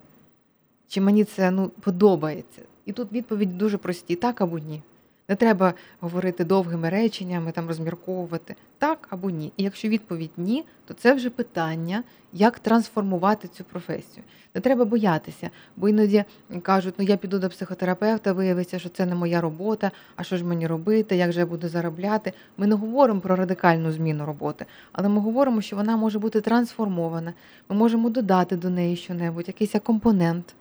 Чи 0.90 1.00
мені 1.00 1.24
це 1.24 1.50
ну, 1.50 1.68
подобається? 1.68 2.62
І 2.84 2.92
тут 2.92 3.12
відповіді 3.12 3.52
дуже 3.52 3.78
прості: 3.78 4.14
так 4.14 4.40
або 4.40 4.58
ні. 4.58 4.82
Не 5.28 5.36
треба 5.36 5.74
говорити 6.00 6.44
довгими 6.44 6.88
реченнями, 6.88 7.52
там 7.52 7.68
розмірковувати 7.68 8.56
так 8.78 9.06
або 9.10 9.30
ні. 9.30 9.52
І 9.56 9.62
якщо 9.62 9.88
відповідь 9.88 10.30
ні, 10.36 10.64
то 10.84 10.94
це 10.94 11.14
вже 11.14 11.30
питання, 11.30 12.02
як 12.32 12.58
трансформувати 12.58 13.48
цю 13.48 13.64
професію. 13.64 14.24
Не 14.54 14.60
треба 14.60 14.84
боятися, 14.84 15.50
бо 15.76 15.88
іноді 15.88 16.24
кажуть, 16.62 16.94
ну 16.98 17.04
я 17.04 17.16
піду 17.16 17.38
до 17.38 17.48
психотерапевта, 17.48 18.32
виявиться, 18.32 18.78
що 18.78 18.88
це 18.88 19.06
не 19.06 19.14
моя 19.14 19.40
робота, 19.40 19.90
а 20.16 20.22
що 20.22 20.36
ж 20.36 20.44
мені 20.44 20.66
робити, 20.66 21.16
як 21.16 21.32
же 21.32 21.40
я 21.40 21.46
буду 21.46 21.68
заробляти. 21.68 22.32
Ми 22.56 22.66
не 22.66 22.74
говоримо 22.74 23.20
про 23.20 23.36
радикальну 23.36 23.92
зміну 23.92 24.26
роботи, 24.26 24.66
але 24.92 25.08
ми 25.08 25.20
говоримо, 25.20 25.60
що 25.60 25.76
вона 25.76 25.96
може 25.96 26.18
бути 26.18 26.40
трансформована. 26.40 27.32
Ми 27.68 27.76
можемо 27.76 28.10
додати 28.10 28.56
до 28.56 28.70
неї 28.70 28.96
щонебудь, 28.96 29.48
якийсь 29.48 29.74
компонент, 29.82 30.54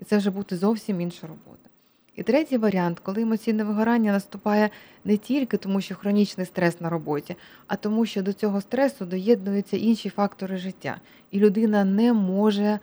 і 0.00 0.04
це 0.04 0.16
вже 0.16 0.30
буде 0.30 0.56
зовсім 0.56 1.00
інша 1.00 1.26
робота. 1.26 1.68
І 2.14 2.22
третій 2.22 2.58
варіант, 2.58 3.00
коли 3.02 3.22
емоційне 3.22 3.64
вигорання 3.64 4.12
наступає 4.12 4.70
не 5.04 5.16
тільки 5.16 5.56
тому, 5.56 5.80
що 5.80 5.94
хронічний 5.94 6.46
стрес 6.46 6.80
на 6.80 6.90
роботі, 6.90 7.36
а 7.66 7.76
тому, 7.76 8.06
що 8.06 8.22
до 8.22 8.32
цього 8.32 8.60
стресу 8.60 9.06
доєднуються 9.06 9.76
інші 9.76 10.08
фактори 10.08 10.56
життя, 10.56 11.00
і 11.30 11.40
людина 11.40 11.84
не 11.84 12.12
може 12.12 12.78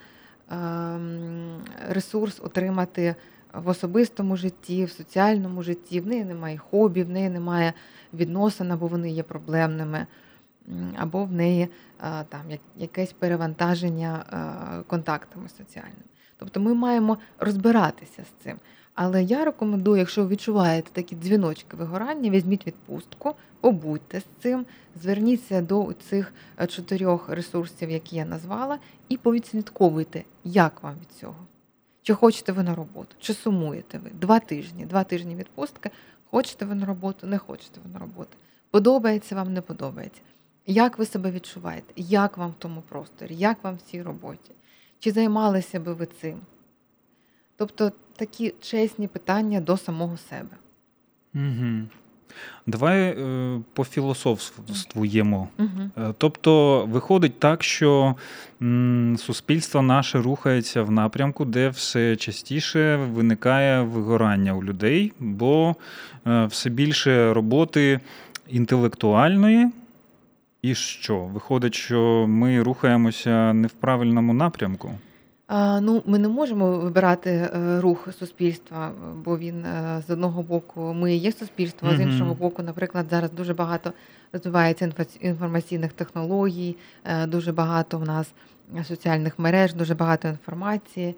ем, 0.51 1.61
ресурс 1.89 2.39
отримати 2.43 3.15
в 3.53 3.67
особистому 3.67 4.37
житті, 4.37 4.85
в 4.85 4.91
соціальному 4.91 5.63
житті, 5.63 5.99
в 5.99 6.07
неї 6.07 6.25
немає 6.25 6.57
хобі, 6.57 7.03
в 7.03 7.09
неї 7.09 7.29
немає 7.29 7.73
відносин, 8.13 8.71
або 8.71 8.87
вони 8.87 9.09
є 9.09 9.23
проблемними, 9.23 10.07
або 10.97 11.25
в 11.25 11.31
неї 11.31 11.61
е, 11.61 11.69
там 12.29 12.41
якесь 12.77 13.13
перевантаження 13.13 14.25
е, 14.79 14.83
контактами 14.87 15.49
соціальними. 15.49 16.03
Тобто 16.37 16.59
ми 16.59 16.73
маємо 16.73 17.17
розбиратися 17.39 18.23
з 18.23 18.43
цим. 18.43 18.59
Але 18.95 19.23
я 19.23 19.45
рекомендую, 19.45 19.97
якщо 19.97 20.23
ви 20.23 20.27
відчуваєте 20.27 20.89
такі 20.91 21.15
дзвіночки 21.15 21.77
вигорання, 21.77 22.29
візьміть 22.29 22.67
відпустку, 22.67 23.35
побудьте 23.59 24.19
з 24.19 24.25
цим, 24.41 24.65
зверніться 25.01 25.61
до 25.61 25.93
цих 26.09 26.33
е, 26.61 26.67
чотирьох 26.67 27.29
ресурсів, 27.29 27.89
які 27.89 28.15
я 28.15 28.25
назвала, 28.25 28.79
і 29.09 29.17
повідслідковуйте, 29.17 30.23
як 30.43 30.83
вам 30.83 30.95
від 31.01 31.11
цього. 31.11 31.47
Чи 32.01 32.13
хочете 32.13 32.51
ви 32.51 32.63
на 32.63 32.75
роботу, 32.75 33.15
чи 33.19 33.33
сумуєте 33.33 33.99
ви? 33.99 34.09
Два 34.13 34.39
тижні, 34.39 34.85
два 34.85 35.03
тижні 35.03 35.35
відпустки. 35.35 35.89
Хочете 36.25 36.65
ви 36.65 36.75
на 36.75 36.85
роботу, 36.85 37.27
не 37.27 37.37
хочете 37.37 37.79
ви 37.85 37.93
на 37.93 37.99
роботу. 37.99 38.37
Подобається 38.71 39.35
вам, 39.35 39.53
не 39.53 39.61
подобається. 39.61 40.21
Як 40.65 40.99
ви 40.99 41.05
себе 41.05 41.31
відчуваєте? 41.31 41.93
Як 41.95 42.37
вам 42.37 42.49
в 42.49 42.55
тому 42.59 42.81
просторі? 42.81 43.35
Як 43.35 43.63
вам 43.63 43.75
в 43.75 43.81
цій 43.81 44.01
роботі? 44.01 44.51
Чи 45.03 45.11
займалися 45.11 45.79
би 45.79 45.93
ви 45.93 46.07
цим? 46.21 46.37
Тобто 47.55 47.91
такі 48.15 48.53
чесні 48.61 49.07
питання 49.07 49.61
до 49.61 49.77
самого 49.77 50.17
себе. 50.17 50.55
Угу. 51.35 51.81
Давай 52.67 53.01
е, 53.01 53.61
пофілософствуємо. 53.73 55.47
Угу. 55.59 55.67
Е, 55.97 56.13
Тобто 56.17 56.85
виходить 56.85 57.39
так, 57.39 57.63
що 57.63 58.15
м, 58.61 59.15
суспільство 59.19 59.81
наше 59.81 60.21
рухається 60.21 60.83
в 60.83 60.91
напрямку, 60.91 61.45
де 61.45 61.69
все 61.69 62.15
частіше 62.15 62.95
виникає 62.95 63.81
вигорання 63.81 64.53
у 64.53 64.63
людей, 64.63 65.13
бо 65.19 65.75
е, 66.27 66.45
все 66.45 66.69
більше 66.69 67.33
роботи 67.33 67.99
інтелектуальної. 68.49 69.69
І 70.63 70.75
що? 70.75 71.19
Виходить, 71.19 71.75
що 71.75 72.25
ми 72.27 72.63
рухаємося 72.63 73.53
не 73.53 73.67
в 73.67 73.71
правильному 73.71 74.33
напрямку. 74.33 74.91
А, 75.47 75.81
ну, 75.81 76.03
ми 76.05 76.19
не 76.19 76.27
можемо 76.27 76.77
вибирати 76.77 77.29
е, 77.29 77.81
рух 77.81 78.09
суспільства, 78.19 78.91
бо 79.25 79.37
він 79.37 79.65
е, 79.65 80.03
з 80.07 80.09
одного 80.09 80.43
боку 80.43 80.93
ми 80.93 81.15
є 81.15 81.31
суспільство, 81.31 81.89
а 81.91 81.97
з 81.97 81.99
іншого 81.99 82.33
боку, 82.33 82.63
наприклад, 82.63 83.05
зараз 83.09 83.31
дуже 83.31 83.53
багато 83.53 83.93
розвивається 84.33 84.93
інформаційних 85.21 85.93
технологій, 85.93 86.75
е, 87.05 87.27
дуже 87.27 87.51
багато 87.51 87.97
в 87.97 88.03
нас 88.03 88.33
соціальних 88.87 89.39
мереж, 89.39 89.73
дуже 89.73 89.95
багато 89.95 90.27
інформації. 90.27 91.15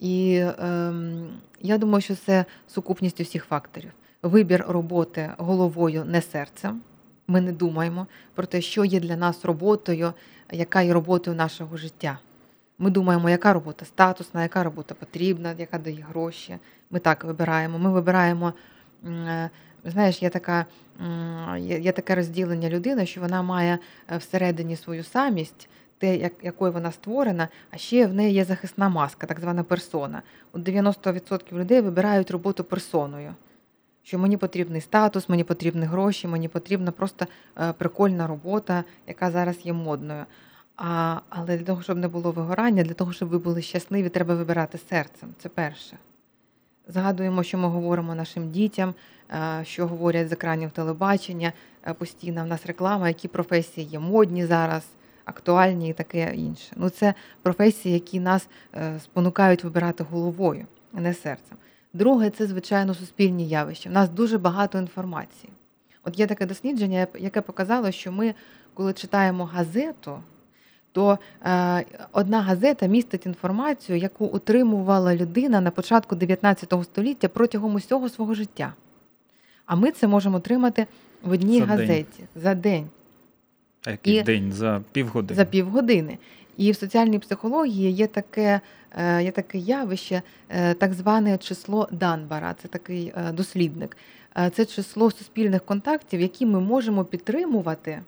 І 0.00 0.42
ем, 0.58 1.28
я 1.60 1.78
думаю, 1.78 2.00
що 2.00 2.14
це 2.14 2.44
сукупність 2.66 3.20
усіх 3.20 3.44
факторів. 3.44 3.90
Вибір 4.22 4.64
роботи 4.68 5.30
головою, 5.38 6.04
не 6.04 6.22
серцем. 6.22 6.80
Ми 7.28 7.40
не 7.40 7.52
думаємо 7.52 8.06
про 8.34 8.46
те, 8.46 8.60
що 8.60 8.84
є 8.84 9.00
для 9.00 9.16
нас 9.16 9.44
роботою, 9.44 10.12
яка 10.52 10.82
є 10.82 10.92
роботою 10.92 11.36
нашого 11.36 11.76
життя. 11.76 12.18
Ми 12.78 12.90
думаємо, 12.90 13.30
яка 13.30 13.52
робота 13.52 13.84
статусна, 13.84 14.42
яка 14.42 14.64
робота 14.64 14.94
потрібна, 14.94 15.54
яка 15.58 15.78
дає 15.78 16.06
гроші. 16.08 16.58
Ми 16.90 16.98
так 16.98 17.24
вибираємо. 17.24 17.78
Ми 17.78 17.90
вибираємо. 17.90 18.52
е, 19.06 19.50
Знаєш, 19.84 20.22
є 20.22 20.30
така, 20.30 20.66
є, 21.58 21.92
таке 21.92 22.14
розділення 22.14 22.70
людини, 22.70 23.06
що 23.06 23.20
вона 23.20 23.42
має 23.42 23.78
е, 24.12 24.16
всередині 24.16 24.76
свою 24.76 25.04
самість, 25.04 25.68
те, 25.98 26.16
як, 26.16 26.32
якою 26.42 26.72
вона 26.72 26.92
створена, 26.92 27.48
а 27.70 27.76
ще 27.76 28.06
в 28.06 28.14
неї 28.14 28.32
є 28.32 28.44
захисна 28.44 28.88
маска, 28.88 29.26
так 29.26 29.40
звана 29.40 29.62
персона. 29.62 30.22
От 30.52 30.68
90% 30.68 31.58
людей 31.58 31.80
вибирають 31.80 32.30
роботу 32.30 32.64
персоною. 32.64 33.34
Що 34.06 34.18
мені 34.18 34.36
потрібний 34.36 34.80
статус, 34.80 35.28
мені 35.28 35.44
потрібні 35.44 35.86
гроші, 35.86 36.28
мені 36.28 36.48
потрібна 36.48 36.90
просто 36.90 37.26
е, 37.60 37.72
прикольна 37.72 38.26
робота, 38.26 38.84
яка 39.06 39.30
зараз 39.30 39.56
є 39.66 39.72
модною. 39.72 40.24
А, 40.76 41.20
але 41.28 41.56
для 41.56 41.64
того, 41.64 41.82
щоб 41.82 41.98
не 41.98 42.08
було 42.08 42.32
вигорання, 42.32 42.82
для 42.82 42.94
того, 42.94 43.12
щоб 43.12 43.28
ви 43.28 43.38
були 43.38 43.62
щасливі, 43.62 44.08
треба 44.08 44.34
вибирати 44.34 44.78
серцем. 44.78 45.34
Це 45.38 45.48
перше. 45.48 45.98
Згадуємо, 46.88 47.42
що 47.42 47.58
ми 47.58 47.68
говоримо 47.68 48.14
нашим 48.14 48.50
дітям, 48.50 48.94
е, 49.30 49.64
що 49.64 49.86
говорять 49.86 50.28
з 50.28 50.32
екранів 50.32 50.70
телебачення. 50.70 51.52
е, 51.86 51.94
Постійно 51.94 52.44
в 52.44 52.46
нас 52.46 52.66
реклама, 52.66 53.08
які 53.08 53.28
професії 53.28 53.86
є 53.86 53.98
модні 53.98 54.46
зараз, 54.46 54.86
актуальні 55.24 55.88
і 55.88 55.92
таке 55.92 56.34
інше. 56.34 56.72
Ну, 56.76 56.90
це 56.90 57.14
професії, 57.42 57.94
які 57.94 58.20
нас 58.20 58.48
спонукають 59.04 59.64
вибирати 59.64 60.04
головою, 60.04 60.66
а 60.94 61.00
не 61.00 61.14
серцем. 61.14 61.58
Друге, 61.96 62.30
це, 62.30 62.46
звичайно, 62.46 62.94
суспільні 62.94 63.48
явища. 63.48 63.90
У 63.90 63.92
нас 63.92 64.08
дуже 64.08 64.38
багато 64.38 64.78
інформації. 64.78 65.52
От 66.04 66.18
є 66.18 66.26
таке 66.26 66.46
дослідження, 66.46 67.06
яке 67.18 67.40
показало, 67.40 67.90
що 67.90 68.12
ми, 68.12 68.34
коли 68.74 68.92
читаємо 68.92 69.44
газету, 69.44 70.18
то 70.92 71.18
е, 71.46 71.84
одна 72.12 72.40
газета 72.42 72.86
містить 72.86 73.26
інформацію, 73.26 73.98
яку 73.98 74.30
отримувала 74.32 75.14
людина 75.16 75.60
на 75.60 75.70
початку 75.70 76.14
19 76.16 76.74
століття 76.84 77.28
протягом 77.28 77.74
усього 77.74 78.08
свого 78.08 78.34
життя. 78.34 78.74
А 79.66 79.76
ми 79.76 79.90
це 79.90 80.06
можемо 80.06 80.36
отримати 80.36 80.86
в 81.22 81.30
одній 81.30 81.60
За 81.60 81.66
день. 81.66 81.78
газеті 81.78 82.24
за 82.34 82.54
день, 82.54 82.86
А 83.86 83.90
який 83.90 84.14
І- 84.14 84.22
день 84.22 84.52
за 84.52 84.82
півгодини? 84.92 85.36
за 85.36 85.44
півгодини. 85.44 86.18
І 86.56 86.72
в 86.72 86.76
соціальній 86.76 87.18
психології 87.18 87.92
є 87.92 88.06
таке, 88.06 88.60
е, 88.98 89.22
є 89.22 89.30
таке 89.30 89.58
явище, 89.58 90.22
е, 90.48 90.74
так 90.74 90.94
зване 90.94 91.38
число 91.38 91.88
Данбара. 91.92 92.54
Це 92.62 92.68
такий 92.68 93.12
е, 93.16 93.32
дослідник. 93.32 93.96
Це 94.52 94.64
число 94.64 95.10
суспільних 95.10 95.64
контактів, 95.64 96.20
які 96.20 96.46
ми 96.46 96.60
можемо 96.60 97.04
підтримувати 97.04 98.02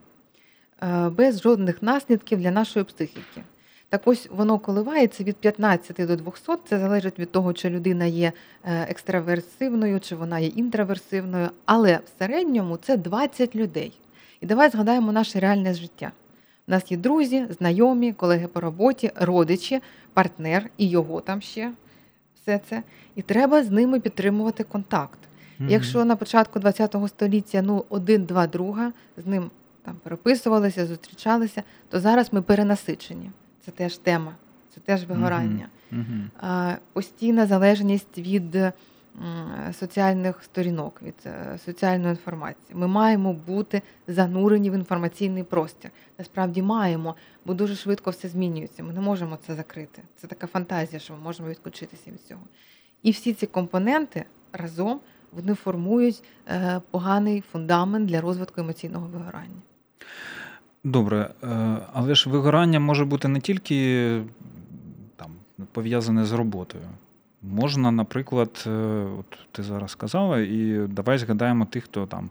без 1.10 1.40
жодних 1.40 1.82
наслідків 1.82 2.40
для 2.40 2.50
нашої 2.50 2.84
психіки. 2.84 3.42
Так 3.88 4.02
ось 4.04 4.28
воно 4.30 4.58
коливається 4.58 5.24
від 5.24 5.36
15 5.36 6.06
до 6.06 6.16
200, 6.16 6.52
це 6.68 6.78
залежить 6.78 7.18
від 7.18 7.32
того, 7.32 7.52
чи 7.52 7.70
людина 7.70 8.04
є 8.04 8.32
екстраверсивною, 8.64 10.00
чи 10.00 10.16
вона 10.16 10.38
є 10.38 10.46
інтроверсивною, 10.46 11.50
але 11.64 11.96
в 11.96 12.18
середньому 12.18 12.76
це 12.76 12.96
20 12.96 13.56
людей. 13.56 13.92
І 14.40 14.46
давай 14.46 14.70
згадаємо 14.70 15.12
наше 15.12 15.40
реальне 15.40 15.74
життя. 15.74 16.12
У 16.68 16.70
нас 16.70 16.90
є 16.90 16.96
друзі, 16.96 17.46
знайомі, 17.50 18.12
колеги 18.12 18.46
по 18.46 18.60
роботі, 18.60 19.10
родичі, 19.16 19.80
партнер 20.12 20.70
і 20.76 20.88
його 20.88 21.20
там 21.20 21.40
ще 21.40 21.72
все 22.34 22.60
це. 22.68 22.82
І 23.14 23.22
треба 23.22 23.62
з 23.62 23.70
ними 23.70 24.00
підтримувати 24.00 24.64
контакт. 24.64 25.18
Мгм. 25.58 25.70
Якщо 25.70 26.04
на 26.04 26.16
початку 26.16 26.60
ХХ 26.60 27.08
століття 27.08 27.62
ну 27.62 27.84
один-два 27.88 28.46
друга 28.46 28.92
з 29.16 29.26
ним 29.26 29.50
там 29.82 29.96
переписувалися, 30.02 30.86
зустрічалися, 30.86 31.62
то 31.88 32.00
зараз 32.00 32.32
ми 32.32 32.42
перенасичені. 32.42 33.30
Це 33.64 33.70
теж 33.70 33.98
тема, 33.98 34.34
це 34.74 34.80
теж 34.80 35.04
вигорання. 35.04 35.68
Мгм. 35.90 36.30
А, 36.40 36.74
Постійна 36.92 37.46
залежність 37.46 38.18
від 38.18 38.56
соціальних 39.72 40.42
сторінок, 40.42 41.02
від 41.02 41.14
е, 41.26 41.58
соціальної 41.64 42.10
інформації. 42.10 42.74
Ми 42.74 42.86
маємо 42.86 43.32
бути 43.32 43.82
занурені 44.08 44.70
в 44.70 44.74
інформаційний 44.74 45.42
простір. 45.42 45.90
Насправді 46.18 46.62
маємо, 46.62 47.14
бо 47.44 47.54
дуже 47.54 47.74
швидко 47.74 48.10
все 48.10 48.28
змінюється. 48.28 48.82
Ми 48.82 48.92
не 48.92 49.00
можемо 49.00 49.38
це 49.46 49.54
закрити. 49.54 50.02
Це 50.16 50.26
така 50.26 50.46
фантазія, 50.46 51.00
що 51.00 51.14
ми 51.14 51.20
можемо 51.20 51.48
відключитися 51.48 52.10
від 52.10 52.22
цього. 52.22 52.40
І 53.02 53.10
всі 53.10 53.32
ці 53.32 53.46
компоненти 53.46 54.24
разом 54.52 55.00
вони 55.32 55.54
формують 55.54 56.22
е, 56.48 56.80
поганий 56.90 57.40
фундамент 57.40 58.08
для 58.08 58.20
розвитку 58.20 58.60
емоційного 58.60 59.06
вигорання. 59.06 59.62
Добре, 60.84 61.30
е, 61.42 61.78
але 61.92 62.14
ж 62.14 62.30
вигорання 62.30 62.80
може 62.80 63.04
бути 63.04 63.28
не 63.28 63.40
тільки 63.40 64.22
там, 65.16 65.30
пов'язане 65.72 66.24
з 66.24 66.32
роботою. 66.32 66.84
Можна, 67.42 67.90
наприклад, 67.90 68.64
е, 68.66 68.70
от 69.18 69.38
ти 69.52 69.62
зараз 69.62 69.90
сказала, 69.90 70.40
і 70.40 70.86
давай 70.88 71.18
згадаємо 71.18 71.64
тих, 71.64 71.84
хто 71.84 72.06
там 72.06 72.30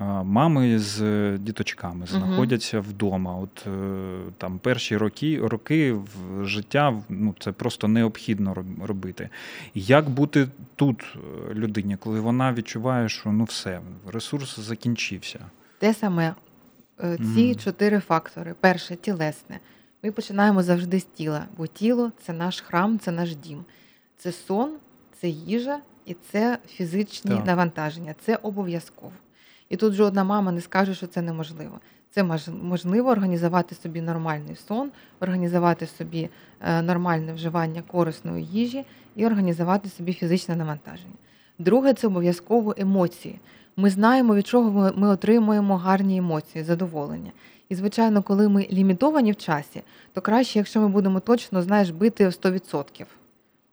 е, 0.00 0.04
мами 0.04 0.78
з 0.78 1.02
діточками 1.38 2.06
знаходяться 2.06 2.80
вдома. 2.80 3.36
От 3.36 3.66
е, 3.66 4.32
там 4.38 4.58
перші 4.58 4.96
роки, 4.96 5.40
роки 5.42 5.92
в 5.92 6.44
життя 6.44 7.02
ну, 7.08 7.34
це 7.38 7.52
просто 7.52 7.88
необхідно 7.88 8.64
робити. 8.82 9.28
Як 9.74 10.08
бути 10.08 10.48
тут 10.76 11.02
е, 11.16 11.54
людині, 11.54 11.96
коли 11.96 12.20
вона 12.20 12.52
відчуває, 12.52 13.08
що 13.08 13.32
ну 13.32 13.44
все, 13.44 13.80
ресурс 14.06 14.60
закінчився? 14.60 15.40
Те 15.78 15.94
саме 15.94 16.34
е, 17.04 17.16
ці 17.16 17.46
Мгм. 17.46 17.54
чотири 17.54 18.00
фактори. 18.00 18.54
Перше 18.60 18.96
тілесне. 18.96 19.60
Ми 20.02 20.12
починаємо 20.12 20.62
завжди 20.62 21.00
з 21.00 21.04
тіла, 21.04 21.46
бо 21.56 21.66
тіло 21.66 22.12
це 22.22 22.32
наш 22.32 22.60
храм, 22.60 22.98
це 22.98 23.10
наш 23.10 23.36
дім. 23.36 23.64
Це 24.18 24.32
сон, 24.32 24.70
це 25.20 25.28
їжа 25.28 25.78
і 26.06 26.14
це 26.30 26.58
фізичні 26.66 27.30
Так. 27.30 27.46
навантаження. 27.46 28.14
Це 28.24 28.36
обов'язково. 28.36 29.12
І 29.68 29.76
тут 29.76 29.92
жодна 29.94 30.24
мама 30.24 30.52
не 30.52 30.60
скаже, 30.60 30.94
що 30.94 31.06
це 31.06 31.22
неможливо. 31.22 31.80
Це 32.10 32.24
можливо 32.62 33.10
організувати 33.10 33.74
собі 33.74 34.00
нормальний 34.00 34.56
сон, 34.56 34.90
організувати 35.20 35.86
собі 35.86 36.28
е, 36.60 36.82
нормальне 36.82 37.32
вживання 37.32 37.82
корисної 37.82 38.44
їжі 38.44 38.84
і 39.16 39.26
організувати 39.26 39.88
собі 39.88 40.12
фізичне 40.12 40.56
навантаження. 40.56 41.14
Друге 41.58 41.94
це 41.94 42.06
обов'язково 42.06 42.74
емоції. 42.78 43.40
Ми 43.76 43.90
знаємо, 43.90 44.34
від 44.34 44.46
чого 44.46 44.70
ми- 44.70 44.92
ми 44.96 45.08
отримуємо 45.08 45.76
гарні 45.76 46.16
емоції, 46.16 46.64
задоволення. 46.64 47.32
І, 47.68 47.74
звичайно, 47.74 48.22
коли 48.22 48.48
ми 48.48 48.66
лімітовані 48.72 49.32
в 49.32 49.36
часі, 49.36 49.82
то 50.12 50.20
краще, 50.20 50.58
якщо 50.58 50.80
ми 50.80 50.88
будемо 50.88 51.20
точно 51.20 51.62
знаєш, 51.62 51.90
бити 51.90 52.28
в 52.28 52.32
100%. 52.32 53.06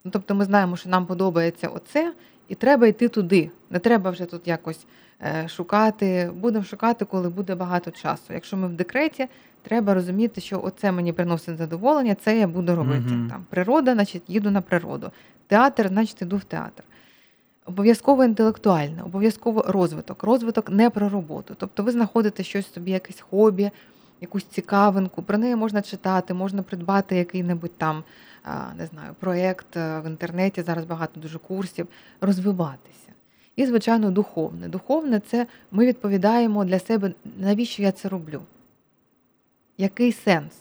Ну, 0.06 0.12
тобто 0.12 0.36
ми 0.36 0.46
знаємо, 0.46 0.76
що 0.76 0.90
нам 0.90 1.06
подобається 1.06 1.68
оце, 1.68 2.14
і 2.48 2.56
треба 2.56 2.88
йти 2.88 3.08
туди. 3.08 3.52
Не 3.70 3.80
треба 3.80 4.12
вже 4.12 4.26
тут 4.26 4.48
якось 4.48 4.86
е, 5.22 5.48
шукати. 5.48 6.32
Будемо 6.36 6.66
шукати, 6.66 7.06
коли 7.06 7.30
буде 7.30 7.56
багато 7.56 7.92
часу. 7.92 8.34
Якщо 8.34 8.58
ми 8.58 8.68
в 8.68 8.74
декреті, 8.74 9.28
треба 9.62 9.94
розуміти, 9.94 10.42
що 10.42 10.62
оце 10.64 10.92
мені 10.92 11.14
приносить 11.14 11.58
задоволення, 11.58 12.16
це 12.16 12.40
я 12.40 12.48
буду 12.48 12.76
робити. 12.76 13.14
Мгм. 13.14 13.30
Там 13.30 13.46
природа, 13.50 13.94
значить, 13.94 14.24
їду 14.28 14.52
на 14.52 14.62
природу. 14.62 15.12
Театр, 15.48 15.88
значить, 15.88 16.22
іду 16.22 16.38
в 16.38 16.44
театр. 16.44 16.84
Обов'язково 17.66 18.24
інтелектуальне, 18.24 19.04
обов'язково 19.04 19.66
розвиток. 19.68 20.24
Розвиток 20.24 20.70
не 20.70 20.90
про 20.90 21.10
роботу. 21.10 21.56
Тобто 21.58 21.84
ви 21.84 21.92
знаходите 21.92 22.44
щось 22.44 22.74
собі, 22.74 22.92
якесь 22.92 23.20
хобі, 23.20 23.72
якусь 24.22 24.46
цікавинку. 24.46 25.24
Про 25.24 25.38
неї 25.38 25.56
можна 25.56 25.82
читати, 25.82 26.34
можна 26.34 26.64
придбати 26.64 27.16
який-небудь 27.16 27.78
там, 27.78 28.04
не 28.78 28.86
знаю, 28.86 29.16
проєкт 29.20 29.78
е, 29.78 30.00
в 30.00 30.08
інтернеті. 30.08 30.62
Зараз 30.62 30.86
багато 30.86 31.20
дуже 31.20 31.40
курсів, 31.40 31.88
розвиватися. 32.22 33.10
І, 33.56 33.66
звичайно, 33.66 34.12
духовне. 34.12 34.68
Духовне 34.68 35.20
це 35.20 35.48
ми 35.72 35.86
відповідаємо 35.86 36.66
для 36.66 36.80
себе, 36.80 37.14
навіщо 37.38 37.84
я 37.84 37.92
це 37.92 38.10
роблю? 38.10 38.42
Який 39.78 40.12
сенс? 40.12 40.54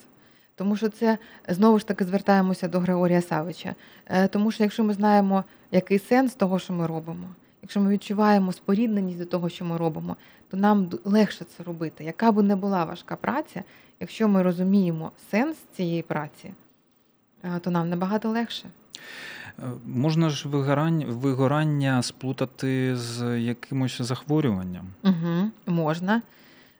Тому 0.54 0.76
що 0.76 0.88
це 0.88 1.18
знову 1.48 1.78
ж 1.78 1.86
таки 1.86 2.04
звертаємося 2.04 2.68
до 2.68 2.80
Григорія 2.80 3.22
Савича. 3.22 3.74
Е, 4.06 4.28
Тому 4.28 4.50
що 4.50 4.62
якщо 4.62 4.84
ми 4.84 4.94
знаємо, 4.94 5.44
який 5.70 5.98
сенс 5.98 6.34
того, 6.34 6.58
що 6.58 6.72
ми 6.72 6.86
робимо, 6.86 7.28
якщо 7.62 7.80
ми 7.80 7.90
відчуваємо 7.90 8.52
спорідненість 8.52 9.18
до 9.18 9.24
того, 9.24 9.48
що 9.48 9.64
ми 9.64 9.76
робимо, 9.76 10.16
то 10.50 10.56
нам 10.56 10.90
легше 11.04 11.44
це 11.44 11.62
робити. 11.62 12.04
Яка 12.04 12.32
б 12.32 12.42
не 12.42 12.56
була 12.56 12.84
важка 12.84 13.16
праця, 13.16 13.62
якщо 14.00 14.28
ми 14.28 14.42
розуміємо 14.42 15.12
сенс 15.30 15.56
цієї 15.76 16.02
праці, 16.02 16.52
то 17.60 17.70
нам 17.70 17.88
набагато 17.88 18.28
легше. 18.28 18.68
Е, 19.58 19.62
Можна 19.86 20.30
ж 20.30 20.48
вигорання, 20.48 21.06
вигорання 21.06 22.02
сплутати 22.02 22.96
з 22.96 23.38
якимось 23.40 24.02
захворюванням. 24.02 24.86
Угу, 25.02 25.50
можна. 25.66 26.22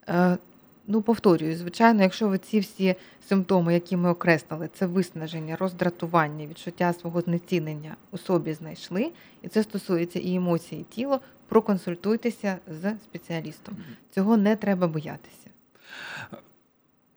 Е, 0.09 0.39
ну, 0.87 1.03
повторюю, 1.03 1.57
звичайно, 1.57 2.03
якщо 2.03 2.29
ви 2.29 2.39
ці 2.39 2.61
всі 2.61 2.95
симптоми, 3.29 3.75
які 3.75 3.97
ми 3.97 4.11
окреслили, 4.11 4.69
це 4.75 4.87
виснаження, 4.87 5.57
роздратування, 5.57 6.47
відчуття 6.47 6.93
свого 6.93 7.21
знецінення 7.21 7.97
у 8.11 8.19
собі 8.19 8.55
знайшли, 8.55 9.13
і 9.43 9.49
це 9.49 9.63
стосується 9.63 10.19
і 10.19 10.35
емоцій, 10.35 10.77
і 10.77 10.83
тіла, 10.83 11.21
проконсультуйтеся 11.49 12.59
з 12.81 12.95
спеціалістом. 13.05 13.77
Цього 14.11 14.37
не 14.37 14.57
треба 14.57 14.89
боятися. 14.89 15.51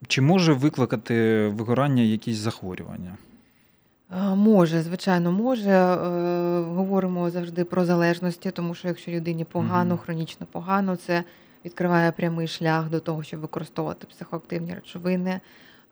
Чи 0.08 0.22
може 0.22 0.54
викликати 0.54 1.48
вигорання 1.48 2.04
якісь 2.04 2.38
захворювання? 2.38 3.18
Е, 4.12 4.36
Може, 4.36 4.82
звичайно, 4.82 5.32
може. 5.32 5.70
Е, 5.70 5.96
Говоримо 6.62 7.30
завжди 7.30 7.64
про 7.66 7.86
залежності, 7.86 8.52
тому 8.52 8.76
що 8.76 8.88
якщо 8.88 9.12
людині 9.12 9.44
погано, 9.46 9.96
Мгм. 9.96 10.04
хронічно 10.04 10.48
погано, 10.52 10.96
це 10.96 11.24
відкриває 11.66 12.12
прямий 12.12 12.48
шлях 12.48 12.90
до 12.90 13.00
того, 13.00 13.24
щоб 13.24 13.40
використовувати 13.40 14.08
психоактивні 14.08 14.74
речовини. 14.74 15.40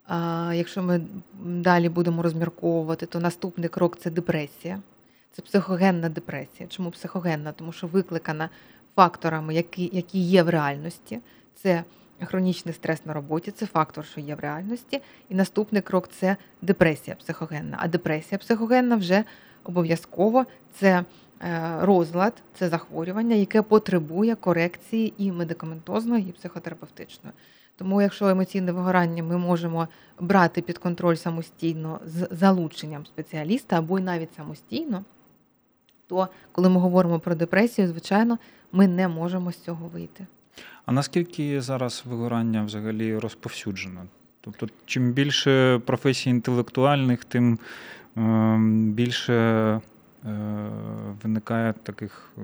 А 0.07 0.51
якщо 0.55 0.83
ми 0.83 1.01
далі 1.43 1.89
будемо 1.89 2.21
розмірковувати, 2.21 3.05
то 3.05 3.19
наступний 3.19 3.69
крок 3.69 3.97
це 3.99 4.09
депресія. 4.09 4.79
Це 5.31 5.41
психогенна 5.41 6.09
депресія. 6.09 6.69
Чому 6.69 6.91
психогенна? 6.91 7.51
Тому 7.51 7.71
що 7.71 7.87
викликана 7.87 8.49
факторами, 8.95 9.53
які, 9.53 9.89
які 9.93 10.19
є 10.19 10.43
в 10.43 10.49
реальності. 10.49 11.19
Це 11.55 11.83
хронічний 12.23 12.73
стрес 12.73 13.05
на 13.05 13.13
роботі, 13.13 13.51
це 13.51 13.65
фактор, 13.65 14.05
що 14.05 14.21
є 14.21 14.35
в 14.35 14.39
реальності. 14.39 15.01
І 15.29 15.35
наступний 15.35 15.81
крок 15.81 16.07
це 16.07 16.37
депресія 16.61 17.15
психогенна. 17.15 17.77
А 17.79 17.87
депресія 17.87 18.39
психогенна 18.39 18.95
вже 18.95 19.23
обов'язково 19.63 20.45
це 20.73 21.03
е, 21.41 21.75
розлад, 21.81 22.33
це 22.53 22.69
захворювання, 22.69 23.35
яке 23.35 23.61
потребує 23.61 24.35
корекції 24.35 25.13
і 25.17 25.31
медикаментозної, 25.31 26.29
і 26.29 26.31
психотерапевтичної. 26.31 27.33
Тому, 27.77 28.01
якщо 28.01 28.27
емоційне 28.27 28.71
вигорання 28.71 29.23
ми 29.23 29.37
можемо 29.37 29.87
брати 30.19 30.61
під 30.61 30.77
контроль 30.77 31.15
самостійно 31.15 31.99
з 32.05 32.27
залученням 32.31 33.05
спеціаліста 33.05 33.77
або 33.77 33.99
й 33.99 34.01
навіть 34.01 34.33
самостійно, 34.33 35.03
то 36.07 36.27
коли 36.51 36.69
ми 36.69 36.79
говоримо 36.79 37.19
про 37.19 37.35
депресію, 37.35 37.87
звичайно, 37.87 38.37
ми 38.71 38.87
не 38.87 39.07
можемо 39.07 39.51
з 39.51 39.57
цього 39.57 39.87
вийти. 39.87 40.27
А 40.85 40.91
наскільки 40.91 41.61
зараз 41.61 42.03
вигорання 42.05 42.63
взагалі 42.63 43.17
розповсюджено? 43.17 44.05
Тобто, 44.41 44.67
чим 44.85 45.11
більше 45.11 45.79
професій 45.79 46.29
інтелектуальних, 46.29 47.25
тим 47.25 47.59
е, 48.17 48.57
більше 48.93 49.33
е, 49.33 49.81
виникає 51.23 51.73
таких 51.83 52.31
е, 52.37 52.41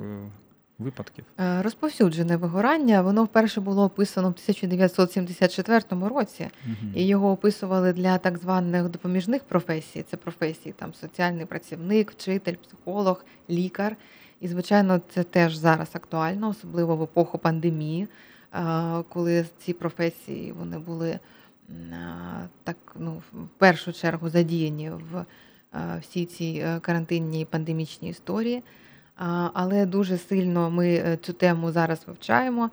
випадків. 0.82 1.26
Е, 1.40 1.62
Розповсюджене 1.62 2.38
вигорання, 2.38 3.02
воно 3.02 3.24
вперше 3.24 3.62
було 3.62 3.84
описано 3.84 4.28
в 4.28 4.32
1974 4.32 6.08
році. 6.08 6.48
Мгм. 6.66 6.94
І 6.96 7.08
його 7.08 7.32
описували 7.32 7.94
для 7.94 8.18
так 8.18 8.38
званих 8.38 8.90
допоміжних 8.90 9.44
професій. 9.44 10.04
Це 10.12 10.18
професії 10.18 10.74
там 10.78 10.94
соціальний 10.94 11.46
працівник, 11.46 12.12
вчитель, 12.12 12.56
психолог, 12.56 13.26
лікар. 13.50 13.96
І, 14.42 14.48
звичайно, 14.48 15.02
це 15.10 15.24
теж 15.24 15.56
зараз 15.56 15.90
актуально, 15.94 16.50
особливо 16.50 16.96
в 16.96 17.04
епоху 17.04 17.38
пандемії, 17.38 18.08
е, 18.54 19.04
коли 19.10 19.46
ці 19.58 19.74
професії 19.74 20.52
вони 20.52 20.80
були 20.80 21.20
так, 22.64 22.78
ну, 23.00 23.22
в 23.34 23.48
першу 23.58 23.94
чергу 23.94 24.30
задіяні 24.30 24.90
в 24.90 25.26
всій 26.02 26.26
цій 26.26 26.64
е, 26.66 26.80
карантинній 26.80 27.46
пандемічній 27.46 28.10
історії. 28.10 28.64
Але 29.54 29.86
дуже 29.86 30.18
сильно 30.18 30.72
ми 30.72 30.94
е, 30.96 31.18
цю 31.18 31.34
тему 31.34 31.72
зараз 31.72 32.04
вивчаємо 32.08 32.70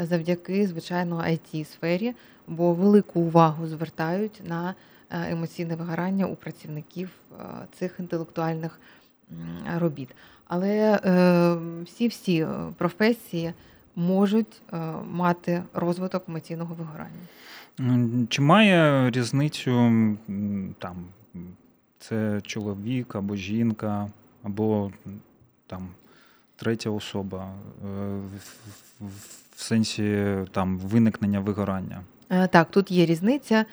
е, 0.00 0.06
завдяки, 0.06 0.66
звичайно, 0.66 1.16
it 1.16 1.64
сфері, 1.64 2.14
бо 2.46 2.74
велику 2.74 3.20
увагу 3.20 3.66
звертають 3.66 4.42
на 4.44 4.74
е, 5.10 5.30
емоційне 5.32 5.76
вигорання 5.76 6.26
у 6.26 6.36
працівників 6.36 7.10
е, 7.32 7.44
цих 7.72 7.96
інтелектуальних 7.98 8.80
робіт. 9.76 10.08
Але 10.54 10.98
всі-всі 11.84 12.46
професії 12.78 13.52
можуть 13.96 14.62
е, 14.72 14.76
мати 15.10 15.62
розвиток 15.74 16.24
емоційного 16.28 16.74
вигорання. 16.74 18.26
Чи 18.28 18.42
має 18.42 19.10
різницю 19.10 19.72
там, 20.78 20.96
це 21.98 22.40
чоловік 22.42 23.14
або 23.14 23.36
жінка, 23.36 24.08
або 24.42 24.92
там 25.66 25.88
третя 26.56 26.90
особа 26.90 27.44
е, 27.44 27.88
в, 29.00 29.10
сенсі 29.56 30.36
там 30.50 30.78
виникнення 30.78 31.40
вигорання? 31.40 32.00
Е, 32.30 32.48
Так, 32.48 32.70
тут 32.70 32.90
є 32.90 33.06
різниця. 33.06 33.64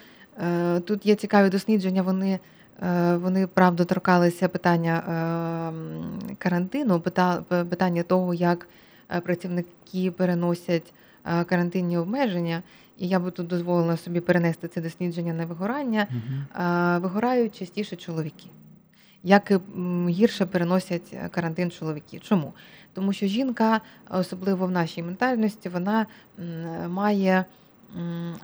Е, 0.42 0.80
Тут 0.80 1.06
є 1.06 1.16
цікаві 1.16 1.50
дослідження. 1.50 2.02
Вони, 2.02 2.32
е, 2.32 2.40
вони 3.16 3.48
правда 3.48 3.86
торкалися 3.86 4.48
питання 4.48 4.94
е, 4.98 6.36
карантину, 6.38 7.00
пита- 7.00 7.42
питання 7.70 8.04
того, 8.04 8.34
як 8.34 8.68
е, 9.16 9.22
працівники 9.22 10.12
переносять 10.12 10.94
е, 11.26 11.44
карантинні 11.44 11.98
обмеження. 11.98 12.64
І 12.98 13.08
я 13.08 13.20
би 13.20 13.32
тут 13.32 13.48
дозволила 13.48 13.98
собі 13.98 14.20
перенести 14.20 14.68
це 14.68 14.82
дослідження 14.82 15.34
на 15.34 15.46
вигорання. 15.46 16.08
Е, 16.12 16.98
Вигорають 16.98 17.56
частіше 17.60 17.96
чоловіки. 17.96 18.48
Як 19.24 19.52
гірше 20.10 20.46
переносять 20.46 21.10
е, 21.14 21.30
карантин 21.32 21.72
чоловіки. 21.72 22.20
Чому? 22.20 22.54
Тому 22.94 23.14
що 23.14 23.26
жінка, 23.28 23.82
особливо 24.10 24.66
в 24.66 24.72
нашій 24.72 25.04
ментальності, 25.04 25.70
вона 25.70 26.06
має, 26.90 27.46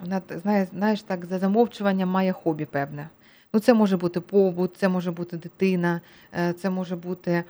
вона 0.01 0.21
знає, 0.41 0.65
знаєш, 0.65 1.01
так, 1.01 1.25
за 1.25 1.39
замовчуванням 1.39 2.09
має 2.09 2.31
хобі 2.31 2.65
певне. 2.65 3.09
Ну, 3.55 3.61
це 3.61 3.73
може 3.73 3.97
бути 3.97 4.21
побут, 4.21 4.77
це 4.77 4.89
може 4.89 5.11
бути 5.11 5.37
дитина, 5.37 6.01
е, 6.33 6.53
це 6.53 6.69
може 6.69 6.95
бути 6.95 7.43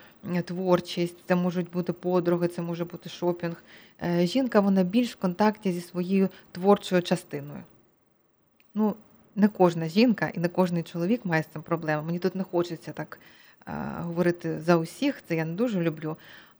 творчість, 0.45 1.17
це 1.27 1.35
можуть 1.35 1.71
бути 1.71 1.93
подруги, 1.93 2.47
це 2.47 2.61
може 2.61 2.85
бути 2.85 3.09
шопінг. 3.09 3.63
Е, 4.03 4.27
Жінка 4.27 4.59
вона 4.59 4.83
більш 4.83 5.13
в 5.13 5.15
контакті 5.15 5.71
зі 5.71 5.81
своєю 5.81 6.29
творчою 6.51 7.01
частиною. 7.01 7.63
Ну, 8.73 8.95
не 9.35 9.47
кожна 9.47 9.87
жінка 9.87 10.31
і 10.33 10.39
не 10.39 10.47
кожний 10.47 10.83
чоловік 10.83 11.25
має 11.25 11.43
з 11.43 11.47
цим 11.47 11.61
проблеми. 11.61 12.03
Мені 12.03 12.19
тут 12.19 12.35
не 12.35 12.43
хочеться 12.43 12.91
так 12.91 13.19
е, 13.67 13.71
говорити 13.99 14.59
за 14.59 14.77
усіх, 14.77 15.23
це 15.27 15.35
я 15.35 15.45
не 15.45 15.53
дуже 15.53 15.81
люблю. 15.81 16.17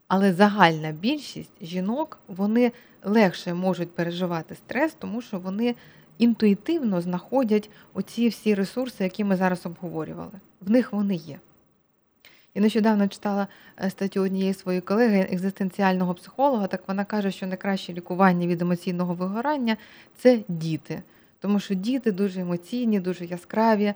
Але 0.08 0.32
загальна 0.32 0.92
більшість 0.92 1.52
жінок 1.62 2.18
вони 2.28 2.72
легше 3.04 3.54
можуть 3.54 3.94
переживати 3.94 4.54
стрес, 4.54 4.94
тому 4.98 5.22
що 5.22 5.38
вони 5.38 5.74
інтуїтивно 6.18 7.00
знаходять 7.00 7.70
оці 7.94 8.28
всі 8.28 8.54
ресурси, 8.54 9.04
які 9.04 9.24
ми 9.24 9.36
зараз 9.36 9.66
обговорювали. 9.66 10.32
В 10.60 10.70
них 10.70 10.92
вони 10.92 11.14
є. 11.14 11.38
Я 12.54 12.62
нещодавно 12.62 13.08
читала 13.08 13.46
е, 13.82 13.90
статтю 13.90 14.20
однієї 14.20 14.54
своєї 14.54 14.80
колеги, 14.80 15.28
екзистенціального 15.30 16.14
психолога. 16.14 16.66
Так 16.66 16.82
вона 16.88 17.04
каже, 17.04 17.30
що 17.30 17.46
найкраще 17.46 17.92
лікування 17.92 18.46
від 18.46 18.62
емоційного 18.62 19.14
вигорання 19.14 19.76
це 20.16 20.40
діти. 20.48 21.02
Тому 21.40 21.60
що 21.60 21.74
діти 21.74 22.12
дуже 22.12 22.40
емоційні, 22.40 23.00
дуже 23.00 23.24
яскраві. 23.24 23.94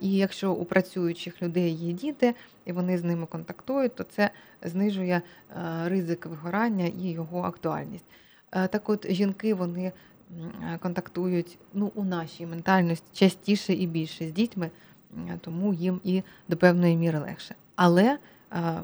І 0.00 0.12
якщо 0.12 0.52
у 0.52 0.64
працюючих 0.64 1.42
людей 1.42 1.70
є 1.70 1.92
діти, 1.92 2.34
і 2.64 2.72
вони 2.72 2.98
з 2.98 3.04
ними 3.04 3.26
контактують, 3.26 3.94
то 3.94 4.04
це 4.04 4.30
знижує 4.62 5.22
е, 5.50 5.88
ризик 5.88 6.26
вигорання 6.26 6.86
і 6.86 7.10
його 7.10 7.42
актуальність. 7.42 8.04
Е, 8.52 8.68
Так 8.68 8.88
от 8.88 9.12
жінки 9.12 9.54
вони 9.54 9.92
контактують 10.80 11.58
ну, 11.74 11.92
у 11.94 12.04
нашій 12.04 12.46
ментальності 12.46 13.06
частіше 13.12 13.72
і 13.72 13.86
більше 13.86 14.28
з 14.28 14.32
дітьми, 14.32 14.70
тому 15.40 15.74
їм 15.74 16.00
і 16.04 16.22
до 16.48 16.56
певної 16.56 16.96
міри 16.96 17.18
легше. 17.18 17.54
Але 17.76 18.18
е, 18.52 18.80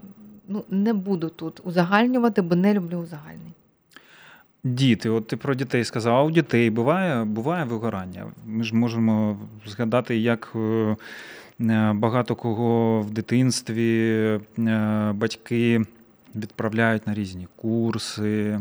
ну, 0.48 0.64
не 0.70 0.92
буду 0.92 1.28
тут 1.28 1.61
узагальнювати, 1.64 2.42
бо 2.42 2.54
не 2.57 2.74
люблю 2.74 2.96
узагальнень. 2.98 3.52
Діти, 4.64 5.11
от 5.11 5.26
ти 5.26 5.37
про 5.37 5.54
дітей 5.54 5.85
сказав, 5.85 6.16
а 6.16 6.22
у 6.22 6.30
дітей 6.30 6.70
буває, 6.70 7.24
буває 7.24 7.64
вигорання. 7.64 8.26
Ми 8.46 8.64
ж 8.64 8.76
можемо 8.76 9.38
згадати, 9.66 10.16
як 10.16 10.52
е, 10.57 10.96
е, 11.61 11.92
багато 11.92 12.37
кого 12.37 13.00
в 13.00 13.11
дитинстві 13.11 14.40
е, 14.59 15.12
батьки 15.14 15.85
відправляють 16.35 17.07
на 17.07 17.14
різні 17.14 17.48
курси, 17.57 18.61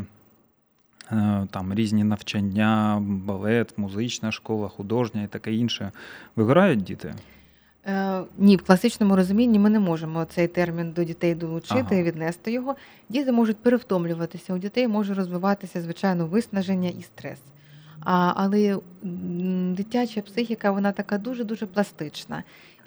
там 1.50 1.74
різні 1.74 2.04
навчання, 2.04 3.02
балет, 3.02 3.78
музична 3.78 4.32
школа, 4.32 4.68
художня 4.68 5.22
і 5.22 5.26
таке 5.26 5.52
інше. 5.52 5.92
Вигорають 6.36 6.82
діти? 6.82 7.14
Е, 7.86 8.22
Ні, 8.38 8.56
в 8.56 8.62
класичному 8.62 9.16
розумінні 9.16 9.58
ми 9.58 9.70
не 9.70 9.80
можемо 9.80 10.24
цей 10.24 10.48
термін 10.48 10.92
до 10.92 11.04
дітей 11.04 11.34
долучити 11.34 11.80
Ага. 11.80 11.94
і 11.94 12.02
віднести 12.02 12.52
його. 12.52 12.76
Діти 13.08 13.32
можуть 13.32 13.56
перевтомлюватися, 13.56 14.54
у 14.54 14.58
дітей 14.58 14.88
може 14.88 15.14
розвиватися, 15.14 15.80
звичайно, 15.80 16.26
виснаження 16.26 16.88
і 16.88 17.02
стрес. 17.02 17.38
А, 18.00 18.32
але 18.36 18.78
дитяча 19.76 20.20
психіка 20.20 20.70
вона 20.70 20.92
така 20.92 21.18
дуже-дуже 21.18 21.66
пластична. 21.66 22.42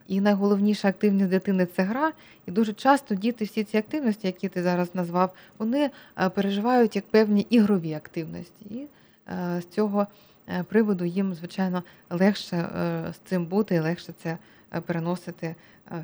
І 0.08 0.22
найголовніша 0.22 0.88
активність 0.88 1.30
дитини 1.30 1.66
це 1.66 1.84
гра. 1.84 2.12
І 2.46 2.52
дуже 2.52 2.74
часто 2.74 3.16
діти 3.16 3.46
всі 3.46 3.64
ці 3.64 3.78
активності, 3.78 4.28
які 4.28 4.50
ти 4.50 4.64
зараз 4.64 4.96
назвав, 4.96 5.34
вони 5.58 5.90
е, 6.18 6.30
переживають 6.30 6.96
як 6.96 7.08
певні 7.08 7.48
ігрові 7.50 7.94
активності. 7.94 8.66
І 8.66 8.88
е, 9.28 9.62
з 9.62 9.66
цього 9.66 10.08
е, 10.48 10.64
приводу 10.64 11.06
їм, 11.06 11.34
звичайно, 11.34 11.84
легше 12.10 12.70
з 13.14 13.30
цим 13.30 13.46
бути 13.46 13.76
і 13.76 13.80
легше 13.80 14.14
це 14.24 14.38
переносити 14.86 15.56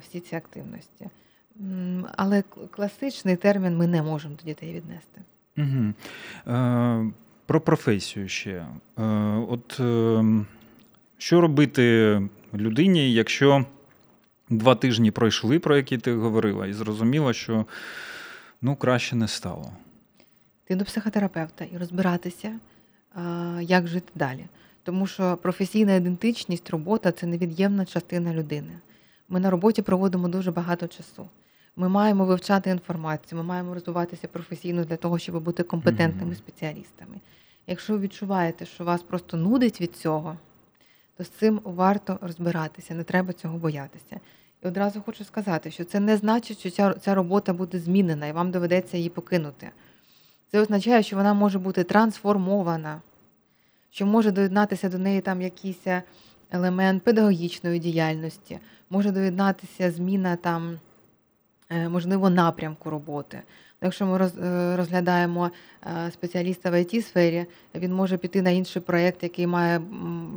всі 0.01 0.19
ці 0.19 0.35
активності. 0.35 1.07
Але 2.15 2.43
класичний 2.71 3.35
термін 3.35 3.77
ми 3.77 3.87
не 3.87 4.01
можемо 4.01 4.35
до 4.35 4.43
дітей 4.43 4.73
віднести. 4.73 5.21
Угу. 5.57 5.93
Про 7.45 7.61
професію 7.61 8.27
ще. 8.27 8.65
От 9.49 9.79
е, 9.79 10.23
що 11.17 11.41
робити 11.41 12.21
людині, 12.53 13.13
якщо 13.13 13.65
два 14.49 14.75
тижні 14.75 15.11
пройшли, 15.11 15.59
про 15.59 15.77
які 15.77 15.97
ти 15.97 16.13
говорила, 16.13 16.67
і 16.67 16.73
зрозуміла, 16.73 17.33
що 17.33 17.65
ну, 18.61 18.75
краще 18.75 19.15
не 19.15 19.27
стало. 19.27 19.71
Ти 20.65 20.75
до 20.75 20.85
психотерапевта 20.85 21.65
і 21.65 21.77
розбиратися, 21.77 22.59
як 23.61 23.87
жити 23.87 24.11
далі. 24.15 24.45
Тому 24.83 25.07
що 25.07 25.37
професійна 25.37 25.95
ідентичність, 25.95 26.69
робота 26.69 27.11
це 27.11 27.27
невід'ємна 27.27 27.85
частина 27.85 28.33
людини. 28.33 28.79
Ми 29.29 29.39
на 29.39 29.49
роботі 29.49 29.81
проводимо 29.81 30.27
дуже 30.27 30.51
багато 30.51 30.87
часу. 30.87 31.29
Ми 31.75 31.89
маємо 31.89 32.25
вивчати 32.25 32.69
інформацію, 32.69 33.37
ми 33.37 33.43
маємо 33.43 33.73
розвиватися 33.73 34.27
професійно 34.27 34.83
для 34.83 34.95
того, 34.95 35.19
щоб 35.19 35.43
бути 35.43 35.63
компетентними 35.63 36.35
спеціалістами. 36.35 37.15
Якщо 37.67 37.93
ви 37.93 37.99
відчуваєте, 37.99 38.65
що 38.65 38.83
вас 38.83 39.03
просто 39.03 39.37
нудить 39.37 39.81
від 39.81 39.95
цього, 39.95 40.37
то 41.17 41.23
з 41.23 41.29
цим 41.29 41.61
варто 41.63 42.17
розбиратися, 42.21 42.93
не 42.95 43.03
треба 43.03 43.33
цього 43.33 43.57
боятися. 43.57 44.19
І 44.63 44.67
одразу 44.67 45.01
хочу 45.01 45.23
сказати, 45.23 45.71
що 45.71 45.83
це 45.83 45.99
не 45.99 46.17
значить, 46.17 46.59
що 46.59 46.69
ця, 46.69 46.93
ця 46.93 47.15
робота 47.15 47.53
буде 47.53 47.79
змінена 47.79 48.27
і 48.27 48.31
вам 48.31 48.51
доведеться 48.51 48.97
її 48.97 49.09
покинути. 49.09 49.71
Це 50.51 50.61
означає, 50.61 51.03
що 51.03 51.15
вона 51.15 51.33
може 51.33 51.59
бути 51.59 51.83
трансформована, 51.83 53.01
що 53.89 54.05
може 54.05 54.31
доєднатися 54.31 54.89
до 54.89 54.97
неї 54.97 55.21
там 55.21 55.41
якийсь 55.41 55.87
елемент 56.51 57.03
педагогічної 57.03 57.79
діяльності, 57.79 58.59
може 58.89 59.11
доєднатися 59.11 59.91
зміна 59.91 60.35
там, 60.35 60.79
е, 61.69 61.89
можливо, 61.89 62.29
напрямку 62.29 62.89
роботи. 62.89 63.41
Якщо 63.83 64.05
ми 64.05 64.17
роз- 64.17 64.45
е, 64.45 64.77
розглядаємо 64.77 65.51
е, 65.83 66.11
спеціаліста 66.11 66.71
в 66.71 66.73
it 66.73 67.01
сфері 67.01 67.45
він 67.75 67.93
може 67.93 68.17
піти 68.17 68.41
на 68.41 68.49
інший 68.49 68.81
проєкт, 68.81 69.23
який 69.23 69.47
має 69.47 69.81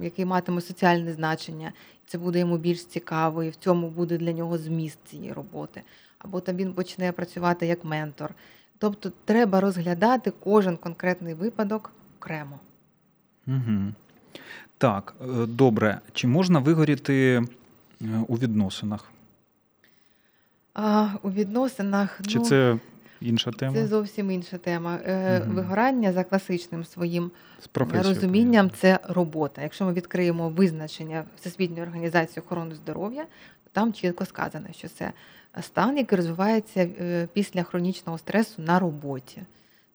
який 0.03 0.25
матиме 0.25 0.61
соціальне 0.61 1.13
значення. 1.13 1.73
Це 2.07 2.19
буде 2.19 2.39
йому 2.39 2.59
більш 2.59 2.85
цікаво, 2.85 3.43
і 3.43 3.51
в 3.51 3.57
цьому 3.57 3.89
буде 3.91 4.19
для 4.19 4.33
нього 4.33 4.59
зміст 4.59 4.99
цієї 5.05 5.33
роботи. 5.33 5.83
Або 6.19 6.41
там 6.41 6.57
він 6.57 6.73
почне 6.73 7.13
працювати 7.13 7.67
як 7.67 7.85
ментор. 7.85 8.35
Тобто 8.79 9.13
треба 9.25 9.61
розглядати 9.61 10.33
кожен 10.41 10.77
конкретний 10.77 11.35
випадок 11.35 11.93
окремо. 12.19 12.61
Угу. 13.47 13.93
Так, 14.79 15.15
е, 15.21 15.47
добре. 15.47 16.01
Чи 16.13 16.27
можна 16.27 16.59
вигоріти 16.59 17.43
у 18.29 18.39
відносинах? 18.39 19.11
А 20.75 21.09
у 21.23 21.31
відносинах 21.31 22.21
Чи 22.27 22.39
ну, 22.39 22.45
це 22.45 22.79
інша 23.21 23.51
тема. 23.51 23.75
Це 23.75 23.87
зовсім 23.87 24.31
інша 24.31 24.59
тема. 24.59 24.99
Е, 25.07 25.41
Мгм. 25.41 25.55
Вигорання 25.55 26.13
за 26.13 26.25
класичним 26.25 26.85
своїм 26.85 27.31
З 28.03 28.07
розумінням 28.07 28.71
це 28.71 28.99
робота. 29.09 29.63
Якщо 29.63 29.85
ми 29.85 29.93
відкриємо 29.93 30.49
визначення 30.49 31.25
Всесвітньої 31.37 31.83
організації 31.83 32.43
охорони 32.47 32.75
здоров'я, 32.75 33.23
то 33.65 33.71
там 33.73 33.93
чітко 33.93 34.25
сказано, 34.25 34.67
що 34.73 34.89
це 34.89 35.13
стан, 35.61 35.99
який 35.99 36.17
розвивається 36.17 36.81
е, 36.81 37.29
після 37.33 37.63
хронічного 37.63 38.19
стресу 38.19 38.63
на 38.63 38.79
роботі. 38.79 39.43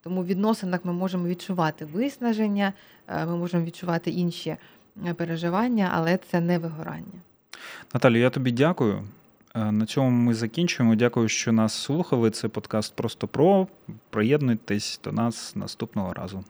Тому 0.02 0.22
в 0.22 0.26
відносинах 0.26 0.84
ми 0.84 0.92
можемо 0.92 1.28
відчувати 1.28 1.84
виснаження, 1.84 2.72
е, 3.08 3.26
ми 3.26 3.36
можемо 3.36 3.64
відчувати 3.64 4.10
інші 4.10 4.56
е, 5.06 5.14
переживання, 5.14 5.90
але 5.94 6.16
це 6.30 6.40
не 6.40 6.58
вигорання. 6.58 7.20
Наталю, 7.94 8.16
я 8.16 8.30
тобі 8.30 8.52
дякую. 8.52 9.02
Е, 9.54 9.72
На 9.72 9.86
цьому 9.86 10.10
ми 10.10 10.34
закінчуємо. 10.34 10.94
Дякую, 10.94 11.28
що 11.28 11.52
нас 11.52 11.72
слухали. 11.74 12.30
Це 12.30 12.48
подкаст 12.48 12.96
просто 12.96 13.28
про. 13.28 13.66
Приєднуйтесь 14.10 15.00
до 15.04 15.12
нас 15.12 15.56
наступного 15.56 16.14
разу. 16.14 16.44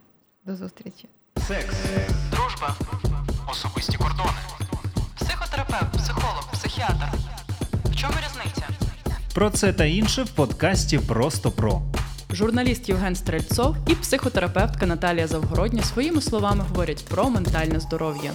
До 0.46 0.56
зустрічі. 0.56 1.08
Секс, 1.36 1.76
дружба, 2.30 2.76
особисті 3.50 3.96
кордони. 3.96 4.30
Психотерапевт, 5.16 5.92
психолог, 5.98 6.50
психіатр. 6.52 7.08
В 7.84 7.96
чому 7.96 8.12
різниця? 8.12 8.68
Про 9.34 9.50
це 9.50 9.72
та 9.72 9.84
інше 9.84 10.22
в 10.22 10.30
подкасті 10.30 10.98
Просто 10.98 11.50
про. 11.50 11.82
Журналіст 12.30 12.88
Євген 12.88 13.14
Стрельцов 13.16 13.76
і 13.88 13.94
психотерапевтка 13.94 14.86
Наталія 14.86 15.26
Завгородня 15.26 15.82
своїми 15.82 16.20
словами 16.20 16.64
говорять 16.68 17.04
про 17.08 17.30
ментальне 17.30 17.80
здоров'я. 17.80 18.32